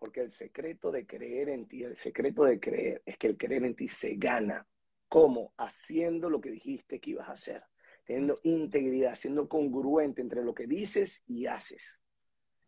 Porque 0.00 0.20
el 0.22 0.32
secreto 0.32 0.90
de 0.90 1.06
creer 1.06 1.48
en 1.50 1.68
ti, 1.68 1.84
el 1.84 1.96
secreto 1.96 2.42
de 2.42 2.58
creer 2.58 3.02
es 3.06 3.16
que 3.18 3.28
el 3.28 3.36
creer 3.36 3.62
en 3.62 3.76
ti 3.76 3.86
se 3.86 4.16
gana. 4.16 4.66
¿Cómo? 5.08 5.54
Haciendo 5.58 6.28
lo 6.28 6.40
que 6.40 6.50
dijiste 6.50 7.00
que 7.00 7.10
ibas 7.10 7.28
a 7.28 7.34
hacer. 7.34 7.62
Teniendo 8.04 8.40
integridad, 8.42 9.14
siendo 9.14 9.48
congruente 9.48 10.20
entre 10.20 10.42
lo 10.42 10.54
que 10.54 10.66
dices 10.66 11.22
y 11.28 11.46
haces. 11.46 12.01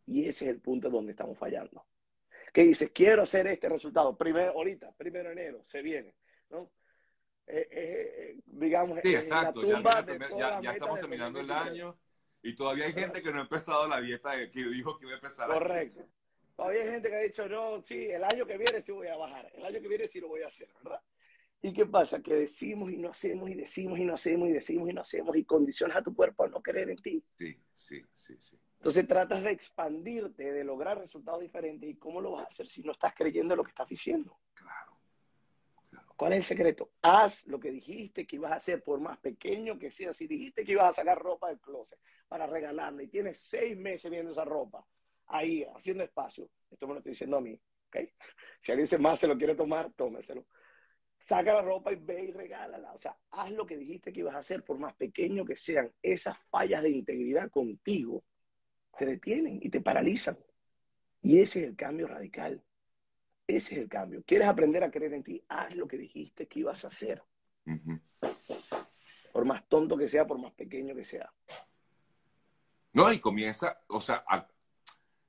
Y 0.07 0.29
ese 0.29 0.45
es 0.47 0.51
el 0.51 0.61
punto 0.61 0.90
donde 0.90 1.12
estamos 1.12 1.38
fallando. 1.38 1.87
Que 2.53 2.62
dices, 2.62 2.90
quiero 2.95 3.23
hacer 3.23 3.47
este 3.47 3.69
resultado. 3.69 4.17
Primero, 4.17 4.53
ahorita, 4.53 4.93
primero 4.93 5.29
de 5.29 5.33
enero, 5.33 5.64
se 5.64 5.83
viene. 5.83 6.14
¿no? 6.51 6.71
Eh, 7.47 7.69
eh, 7.71 8.37
digamos, 8.47 9.01
sí, 9.03 9.14
exacto. 9.14 9.62
En 9.62 9.69
la 9.71 9.77
tumba 9.77 10.07
ya, 10.07 10.38
ya, 10.38 10.61
ya 10.62 10.73
estamos 10.73 11.01
terminando 11.01 11.40
el 11.40 11.51
año 11.51 11.99
y 12.43 12.55
todavía 12.55 12.87
hay 12.87 12.93
gente 12.93 13.23
que 13.23 13.33
no 13.33 13.38
ha 13.38 13.43
empezado 13.43 13.88
la 13.88 14.01
dieta 14.01 14.33
que 14.51 14.64
dijo 14.69 14.99
que 14.99 15.07
iba 15.07 15.14
a 15.14 15.17
empezar. 15.17 15.49
Correcto. 15.49 16.01
Aquí. 16.01 16.11
Todavía 16.57 16.83
hay 16.83 16.90
gente 16.90 17.09
que 17.09 17.17
ha 17.17 17.21
dicho, 17.21 17.49
no, 17.49 17.83
sí, 17.83 18.11
el 18.11 18.23
año 18.23 18.47
que 18.47 18.57
viene 18.57 18.81
sí 18.81 18.93
voy 18.93 19.09
a 19.09 19.17
bajar. 19.17 19.51
El 19.55 19.64
año 19.64 19.81
que 19.81 19.88
viene 19.88 20.07
sí 20.07 20.21
lo 20.21 20.29
voy 20.29 20.43
a 20.43 20.47
hacer, 20.47 20.69
¿verdad? 20.83 21.01
¿Y 21.62 21.73
qué 21.73 21.87
pasa? 21.87 22.23
Que 22.23 22.35
decimos 22.35 22.93
y 22.93 22.99
no 22.99 23.09
hacemos 23.09 23.51
y 23.51 23.55
decimos 23.55 23.99
y 23.99 24.05
no 24.05 24.14
hacemos 24.14 24.49
y 24.49 24.53
decimos 24.53 24.90
y 24.90 24.93
no 24.93 25.01
hacemos 25.01 25.37
y 25.37 25.45
condicionas 25.45 25.97
a 25.97 26.03
tu 26.03 26.14
cuerpo 26.14 26.45
a 26.45 26.49
no 26.49 26.62
creer 26.62 26.90
en 26.90 26.99
ti. 26.99 27.25
Sí, 27.38 27.59
sí, 27.75 28.03
sí, 28.12 28.37
sí. 28.38 28.59
Entonces 28.85 29.09
tratas 29.09 29.42
de 29.42 29.51
expandirte, 29.51 30.53
de 30.53 30.62
lograr 30.62 30.99
resultados 30.99 31.40
diferentes. 31.40 31.88
¿Y 31.88 31.94
cómo 31.94 32.20
lo 32.20 32.33
vas 32.33 32.42
a 32.42 32.47
hacer 32.49 32.68
si 32.68 32.83
no 32.83 32.92
estás 32.92 33.14
creyendo 33.14 33.55
en 33.55 33.57
lo 33.57 33.64
que 33.64 33.70
estás 33.70 33.88
diciendo? 33.88 34.38
Claro. 34.53 35.01
claro. 35.88 36.12
¿Cuál 36.14 36.35
es 36.35 36.40
el 36.40 36.44
secreto? 36.44 36.90
Haz 37.01 37.47
lo 37.47 37.59
que 37.59 37.70
dijiste 37.70 38.27
que 38.27 38.37
ibas 38.37 38.53
a 38.53 38.57
hacer, 38.57 38.85
por 38.85 39.01
más 39.01 39.18
pequeño 39.20 39.79
que 39.79 39.90
sea. 39.90 40.12
Si 40.12 40.27
dijiste 40.27 40.66
que 40.66 40.73
ibas 40.73 40.90
a 40.90 40.92
sacar 40.92 41.18
ropa 41.18 41.49
del 41.49 41.61
closet 41.61 41.99
para 42.29 42.47
regalarla 42.47 43.03
y 43.03 43.07
tienes 43.07 43.38
seis 43.38 43.75
meses 43.75 44.11
viendo 44.11 44.33
esa 44.33 44.44
ropa 44.44 44.87
ahí, 45.29 45.64
haciendo 45.75 46.05
espacio, 46.05 46.51
esto 46.70 46.87
me 46.87 46.92
lo 46.92 46.99
estoy 46.99 47.12
diciendo 47.12 47.38
a 47.38 47.40
mí, 47.40 47.59
¿ok? 47.87 47.97
Si 48.61 48.70
alguien 48.70 49.01
más 49.01 49.18
se 49.18 49.27
lo 49.27 49.38
quiere 49.38 49.55
tomar, 49.55 49.94
tómeselo 49.94 50.44
saca 51.20 51.55
la 51.55 51.62
ropa 51.62 51.90
y 51.90 51.97
ve 51.97 52.25
y 52.25 52.33
regálala. 52.33 52.92
O 52.92 52.99
sea, 52.99 53.16
haz 53.31 53.51
lo 53.51 53.64
que 53.64 53.79
dijiste 53.79 54.12
que 54.12 54.20
ibas 54.20 54.35
a 54.35 54.40
hacer, 54.40 54.62
por 54.62 54.79
más 54.79 54.94
pequeño 54.94 55.47
que 55.47 55.57
sean. 55.57 55.90
Esas 56.03 56.37
fallas 56.51 56.83
de 56.83 56.90
integridad 56.90 57.51
contigo 57.51 58.23
te 58.97 59.07
detienen 59.07 59.59
y 59.63 59.69
te 59.69 59.81
paralizan. 59.81 60.39
Y 61.23 61.41
ese 61.41 61.61
es 61.61 61.67
el 61.67 61.77
cambio 61.77 62.07
radical. 62.07 62.63
Ese 63.47 63.75
es 63.75 63.81
el 63.81 63.89
cambio. 63.89 64.23
¿Quieres 64.27 64.49
aprender 64.49 64.85
a 64.85 64.91
creer 64.91 65.15
en 65.15 65.23
ti? 65.23 65.43
Haz 65.49 65.75
lo 65.75 65.87
que 65.87 65.99
dijiste 65.99 66.47
que 66.47 66.61
ibas 66.61 66.85
a 66.85 66.89
hacer. 66.89 67.23
Uh 67.67 67.73
-huh. 67.73 68.01
Por 69.33 69.45
más 69.45 69.69
tonto 69.69 69.97
que 69.97 70.09
sea, 70.09 70.27
por 70.27 70.39
más 70.39 70.53
pequeño 70.53 70.95
que 70.95 71.05
sea. 71.05 71.33
No, 72.93 73.13
y 73.13 73.21
comienza, 73.21 73.81
o 73.89 74.01
sea, 74.01 74.25
a, 74.29 74.47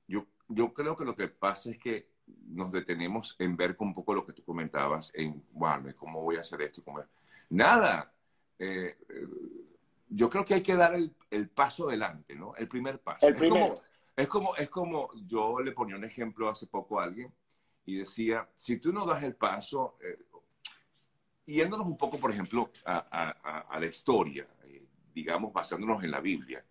yo, 0.06 0.26
yo 0.48 0.72
creo 0.72 0.96
que 0.96 1.04
lo 1.04 1.16
que 1.16 1.28
pasa 1.28 1.70
es 1.70 1.78
que 1.78 2.10
nos 2.26 2.70
detenemos 2.70 3.34
en 3.38 3.56
ver 3.56 3.76
un 3.80 3.92
poco 3.94 4.14
lo 4.14 4.24
que 4.24 4.32
tú 4.32 4.44
comentabas, 4.44 5.12
en, 5.14 5.44
bueno, 5.50 5.92
¿cómo 5.96 6.22
voy 6.22 6.36
a 6.36 6.40
hacer 6.40 6.62
esto? 6.62 6.82
¿Cómo... 6.84 7.02
Nada. 7.50 8.12
Eh, 8.58 8.96
eh, 9.08 9.26
yo 10.08 10.28
creo 10.28 10.44
que 10.44 10.54
hay 10.54 10.62
que 10.62 10.76
dar 10.76 10.94
el, 10.94 11.14
el, 11.30 11.48
paso 11.48 11.88
adelante, 11.88 12.34
¿no? 12.34 12.54
El 12.56 12.68
primer 12.68 13.00
paso. 13.00 13.26
El 13.26 13.34
es, 13.34 13.38
primero. 13.40 13.66
como, 13.66 13.80
es, 14.16 14.28
como, 14.28 14.56
es 14.56 14.68
como, 14.70 15.10
yo 15.26 15.60
le 15.60 15.72
ponía 15.72 15.96
un 15.96 16.04
ejemplo 16.04 16.48
hace 16.48 16.66
poco 16.66 17.00
a 17.00 17.04
alguien 17.04 17.32
y 17.84 17.96
decía, 17.96 18.48
si 18.54 18.78
tú 18.78 18.92
no 18.92 19.04
das 19.04 19.22
el 19.22 19.36
paso, 19.36 19.98
eh, 20.02 20.18
yéndonos 21.46 21.86
un 21.86 21.96
poco, 21.96 22.18
por 22.18 22.30
ejemplo, 22.30 22.70
a, 22.84 23.06
a, 23.10 23.60
a 23.60 23.80
la 23.80 23.86
historia, 23.86 24.46
eh, 24.64 24.86
digamos, 25.14 25.52
basándonos 25.52 26.02
en 26.02 26.10
la 26.10 26.20
Biblia, 26.20 26.64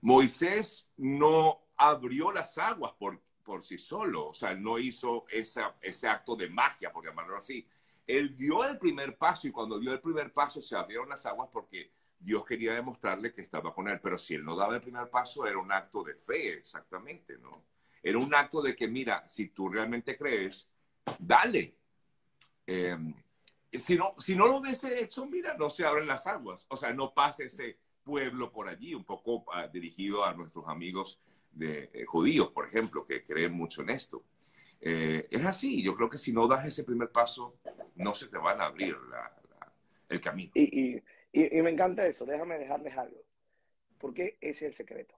Moisés 0.00 0.88
no 0.96 1.60
abrió 1.76 2.32
las 2.32 2.56
aguas 2.58 2.92
por, 2.98 3.20
por 3.42 3.64
sí 3.64 3.78
solo, 3.78 4.28
o 4.28 4.34
sea, 4.34 4.54
no 4.54 4.78
hizo 4.78 5.24
esa, 5.28 5.76
ese 5.80 6.08
acto 6.08 6.36
de 6.36 6.48
magia, 6.48 6.92
por 6.92 7.04
llamarlo 7.04 7.36
así. 7.36 7.66
Él 8.06 8.36
dio 8.36 8.64
el 8.64 8.78
primer 8.78 9.16
paso 9.16 9.46
y 9.46 9.50
cuando 9.50 9.78
dio 9.78 9.92
el 9.92 10.00
primer 10.00 10.32
paso 10.32 10.60
se 10.60 10.76
abrieron 10.76 11.08
las 11.08 11.26
aguas 11.26 11.48
porque 11.52 11.92
Dios 12.20 12.44
quería 12.44 12.74
demostrarle 12.74 13.32
que 13.32 13.40
estaba 13.40 13.74
con 13.74 13.88
él, 13.88 13.98
pero 14.00 14.18
si 14.18 14.34
él 14.34 14.44
no 14.44 14.54
daba 14.54 14.76
el 14.76 14.82
primer 14.82 15.08
paso 15.08 15.46
era 15.46 15.58
un 15.58 15.72
acto 15.72 16.04
de 16.04 16.14
fe, 16.14 16.58
exactamente, 16.58 17.38
¿no? 17.38 17.64
Era 18.02 18.18
un 18.18 18.34
acto 18.34 18.60
de 18.60 18.76
que, 18.76 18.86
mira, 18.86 19.26
si 19.26 19.48
tú 19.48 19.68
realmente 19.70 20.16
crees, 20.16 20.68
dale. 21.18 21.74
Eh, 22.66 22.96
si, 23.72 23.96
no, 23.96 24.14
si 24.18 24.36
no 24.36 24.46
lo 24.46 24.58
hubiese 24.58 25.00
hecho, 25.00 25.26
mira, 25.26 25.54
no 25.56 25.70
se 25.70 25.84
abren 25.84 26.06
las 26.06 26.26
aguas, 26.26 26.66
o 26.68 26.76
sea, 26.76 26.92
no 26.92 27.14
pasa 27.14 27.44
ese 27.44 27.78
pueblo 28.04 28.52
por 28.52 28.68
allí, 28.68 28.94
un 28.94 29.04
poco 29.04 29.36
uh, 29.36 29.70
dirigido 29.72 30.24
a 30.24 30.34
nuestros 30.34 30.66
amigos 30.68 31.20
de 31.52 31.90
eh, 31.92 32.04
judíos, 32.04 32.50
por 32.52 32.66
ejemplo, 32.66 33.06
que 33.06 33.24
creen 33.24 33.52
mucho 33.52 33.82
en 33.82 33.90
esto. 33.90 34.24
Eh, 34.80 35.28
es 35.30 35.44
así, 35.44 35.82
yo 35.82 35.94
creo 35.94 36.08
que 36.08 36.18
si 36.18 36.32
no 36.32 36.46
das 36.46 36.66
ese 36.66 36.84
primer 36.84 37.10
paso, 37.10 37.56
no 37.96 38.14
se 38.14 38.28
te 38.28 38.38
van 38.38 38.60
a 38.60 38.64
abrir 38.64 38.96
el 40.08 40.20
camino. 40.20 40.50
Y, 40.54 41.02
y, 41.32 41.62
me 41.62 41.70
encanta 41.70 42.06
eso, 42.06 42.24
déjame 42.24 42.58
dejarles 42.58 42.96
algo, 42.96 43.22
porque 43.98 44.36
ese 44.40 44.66
es 44.66 44.70
el 44.70 44.74
secreto. 44.74 45.16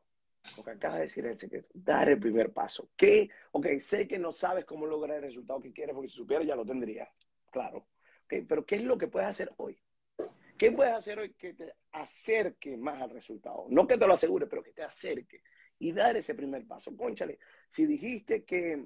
lo 0.56 0.64
que 0.64 0.70
acaba 0.72 0.96
de 0.96 1.02
decir 1.02 1.24
el 1.24 1.38
secreto, 1.38 1.68
dar 1.72 2.08
el 2.08 2.18
primer 2.18 2.52
paso. 2.52 2.90
¿Qué? 2.96 3.30
Ok, 3.52 3.66
sé 3.80 4.08
que 4.08 4.18
no 4.18 4.32
sabes 4.32 4.64
cómo 4.64 4.86
lograr 4.86 5.18
el 5.18 5.22
resultado 5.22 5.60
que 5.60 5.72
quieres, 5.72 5.94
porque 5.94 6.08
si 6.08 6.16
supieras 6.16 6.46
ya 6.46 6.56
lo 6.56 6.64
tendrías, 6.64 7.08
claro. 7.50 7.86
Okay, 8.24 8.42
pero 8.42 8.64
¿qué 8.64 8.76
es 8.76 8.82
lo 8.82 8.98
que 8.98 9.08
puedes 9.08 9.28
hacer 9.28 9.52
hoy? 9.56 9.80
¿Qué 10.58 10.70
puedes 10.70 10.92
hacer 10.92 11.18
hoy 11.18 11.32
que 11.34 11.54
te 11.54 11.74
acerque 11.92 12.76
más 12.76 13.00
al 13.02 13.10
resultado? 13.10 13.66
No 13.68 13.86
que 13.86 13.98
te 13.98 14.06
lo 14.06 14.14
asegure, 14.14 14.46
pero 14.46 14.62
que 14.62 14.72
te 14.72 14.82
acerque. 14.82 15.42
Y 15.78 15.92
dar 15.92 16.16
ese 16.16 16.34
primer 16.34 16.66
paso. 16.66 16.96
Conchale, 16.96 17.38
si 17.68 17.86
dijiste 17.86 18.44
que 18.44 18.84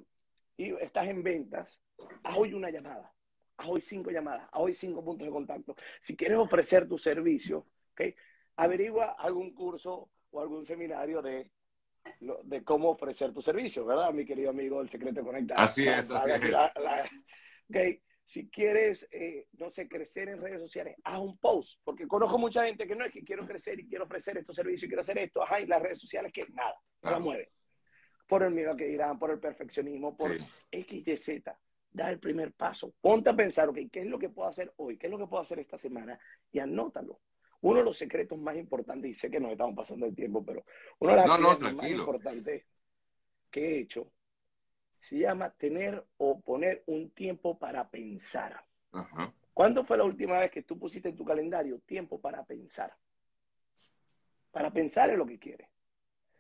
estás 0.57 1.09
en 1.09 1.23
ventas, 1.23 1.81
haz 2.23 2.37
hoy 2.37 2.55
una 2.55 2.71
llamada, 2.71 3.13
haz 3.57 3.69
hoy 3.69 3.81
cinco 3.81 4.11
llamadas, 4.11 4.49
haz 4.53 4.61
hoy 4.61 4.75
cinco 4.75 5.05
puntos 5.05 5.27
de 5.27 5.33
contacto. 5.33 5.75
Si 6.01 6.17
quieres 6.17 6.39
ofrecer 6.39 6.87
tu 6.89 6.99
servicio, 6.99 7.67
¿okay? 7.93 8.15
averigua 8.57 9.17
algún 9.19 9.55
curso 9.55 10.11
o 10.31 10.41
algún 10.41 10.65
seminario 10.65 11.23
de, 11.23 11.51
de 12.45 12.65
cómo 12.65 12.91
ofrecer 12.91 13.33
tu 13.33 13.43
servicio, 13.43 13.85
¿verdad, 13.85 14.13
mi 14.13 14.25
querido 14.25 14.51
amigo 14.51 14.79
del 14.79 14.89
Secreto 14.89 15.25
Conectado? 15.25 15.61
Así 15.61 15.87
es, 15.87 16.11
así 16.11 16.31
es. 16.31 17.11
okay. 17.69 18.03
Si 18.25 18.49
quieres, 18.49 19.09
eh, 19.13 19.47
no 19.53 19.71
sé, 19.71 19.87
crecer 19.89 20.29
en 20.29 20.41
redes 20.41 20.61
sociales, 20.61 20.97
haz 21.05 21.21
un 21.21 21.39
post, 21.39 21.81
porque 21.85 22.09
conozco 22.09 22.39
mucha 22.39 22.65
gente 22.65 22.85
que 22.85 22.97
no 22.97 23.05
es 23.05 23.13
que 23.13 23.23
quiero 23.23 23.47
crecer 23.47 23.79
y 23.79 23.87
quiero 23.87 24.05
ofrecer 24.05 24.37
estos 24.37 24.57
servicios 24.57 24.83
y 24.83 24.89
quiero 24.89 25.03
hacer 25.03 25.17
esto, 25.19 25.45
ajá, 25.45 25.61
y 25.61 25.67
las 25.67 25.81
redes 25.81 26.01
sociales 26.01 26.33
que 26.33 26.45
nada, 26.49 26.75
no 27.03 27.11
la 27.13 27.21
mueven. 27.21 27.49
Por 28.27 28.43
el 28.43 28.51
miedo 28.51 28.73
a 28.73 28.77
que 28.77 28.89
dirán, 28.89 29.17
por 29.17 29.31
el 29.31 29.39
perfeccionismo, 29.39 30.17
por 30.17 30.37
X, 30.73 31.07
Y, 31.07 31.17
Z. 31.17 31.57
Da 31.97 32.11
el 32.11 32.19
primer 32.19 32.53
paso. 32.53 32.93
Ponte 33.01 33.31
a 33.31 33.35
pensar, 33.35 33.71
ok, 33.71 33.79
¿qué 33.91 34.01
es 34.01 34.07
lo 34.07 34.19
que 34.19 34.29
puedo 34.29 34.47
hacer 34.47 34.71
hoy? 34.77 34.99
¿Qué 34.99 35.07
es 35.07 35.11
lo 35.11 35.17
que 35.17 35.27
puedo 35.27 35.43
hacer 35.43 35.61
esta 35.61 35.79
semana? 35.79 36.21
Y 36.53 36.59
anótalo. 36.59 37.21
Uno 37.63 37.79
de 37.79 37.85
los 37.87 37.97
secretos 37.97 38.39
más 38.39 38.55
importantes, 38.55 39.11
y 39.11 39.15
sé 39.15 39.31
que 39.31 39.41
nos 39.41 39.53
estamos 39.53 39.75
pasando 39.75 40.05
el 40.05 40.15
tiempo, 40.15 40.45
pero 40.45 40.63
uno 40.99 41.13
de 41.13 41.17
las 41.17 41.27
cosas 41.27 41.73
más 41.73 41.89
importantes 41.89 42.67
que 43.51 43.65
he 43.65 43.79
hecho 43.79 44.13
se 44.95 45.21
llama 45.21 45.49
tener 45.49 46.07
o 46.19 46.39
poner 46.39 46.83
un 46.85 47.09
tiempo 47.13 47.59
para 47.59 47.89
pensar. 47.89 48.63
¿Cuándo 49.55 49.83
fue 49.83 49.97
la 49.97 50.05
última 50.05 50.39
vez 50.39 50.51
que 50.51 50.65
tú 50.65 50.79
pusiste 50.79 51.09
en 51.09 51.17
tu 51.17 51.25
calendario 51.25 51.79
tiempo 51.79 52.21
para 52.21 52.45
pensar? 52.45 52.95
Para 54.51 54.71
pensar 54.71 55.09
en 55.09 55.19
lo 55.19 55.25
que 55.25 55.39
quieres. 55.39 55.71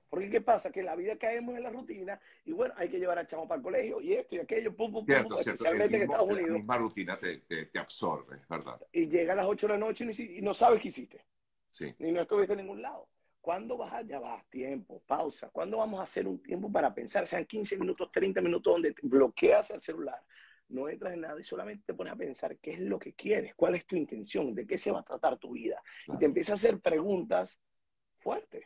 Porque 0.08 0.30
¿qué 0.30 0.40
pasa? 0.40 0.70
Que 0.70 0.80
en 0.80 0.86
la 0.86 0.96
vida 0.96 1.16
caemos 1.16 1.56
en 1.56 1.62
la 1.62 1.70
rutina 1.70 2.20
y 2.44 2.52
bueno, 2.52 2.74
hay 2.76 2.88
que 2.88 2.98
llevar 2.98 3.18
al 3.18 3.26
chamo 3.26 3.48
para 3.48 3.58
el 3.58 3.62
colegio 3.62 4.00
y 4.00 4.12
esto 4.14 4.36
y 4.36 4.38
aquello, 4.38 4.74
pum, 4.74 4.92
pum, 4.92 5.04
pum, 5.04 5.38
especialmente 5.38 5.96
en 5.96 6.02
Estados 6.02 6.28
Unidos. 6.28 6.48
La 6.48 6.54
misma 6.54 6.78
rutina 6.78 7.16
te, 7.16 7.38
te, 7.38 7.78
absorbe, 7.78 8.40
¿verdad? 8.48 8.80
Y 8.92 9.08
llega 9.08 9.32
a 9.32 9.36
las 9.36 9.46
8 9.46 9.66
de 9.66 9.72
la 9.72 9.78
noche 9.78 10.06
y, 10.16 10.40
no 10.42 10.54
sabes 10.54 10.80
qué 10.80 10.88
hiciste. 10.88 11.24
Sí. 11.70 11.94
Ni 11.98 12.12
no 12.12 12.20
estuviste 12.20 12.52
en 12.52 12.60
ningún 12.60 12.80
lado. 12.80 13.08
¿Cuándo 13.40 13.76
vas 13.76 13.92
a, 13.92 14.02
ya 14.02 14.18
va, 14.18 14.44
tiempo, 14.50 15.02
pausa? 15.06 15.50
¿Cuándo 15.50 15.78
vamos 15.78 16.00
a 16.00 16.04
hacer 16.04 16.26
un 16.26 16.42
tiempo 16.42 16.70
para 16.70 16.92
pensar? 16.92 17.26
Sean 17.26 17.44
15 17.44 17.78
minutos, 17.78 18.10
30 18.12 18.40
minutos 18.40 18.72
donde 18.72 18.92
te 18.92 19.06
bloqueas 19.06 19.70
el 19.70 19.80
celular, 19.80 20.20
no 20.68 20.88
entras 20.88 21.12
en 21.12 21.20
nada 21.20 21.38
y 21.38 21.44
solamente 21.44 21.84
te 21.86 21.94
pones 21.94 22.12
a 22.12 22.16
pensar 22.16 22.58
qué 22.58 22.72
es 22.72 22.80
lo 22.80 22.98
que 22.98 23.14
quieres, 23.14 23.54
cuál 23.54 23.76
es 23.76 23.86
tu 23.86 23.94
intención, 23.94 24.52
de 24.52 24.66
qué 24.66 24.78
se 24.78 24.90
va 24.90 25.00
a 25.00 25.04
tratar 25.04 25.38
tu 25.38 25.52
vida. 25.52 25.80
Y 26.08 26.16
te 26.18 26.24
empiezas 26.24 26.52
a 26.52 26.54
hacer 26.54 26.80
preguntas 26.80 27.60
fuertes 28.18 28.64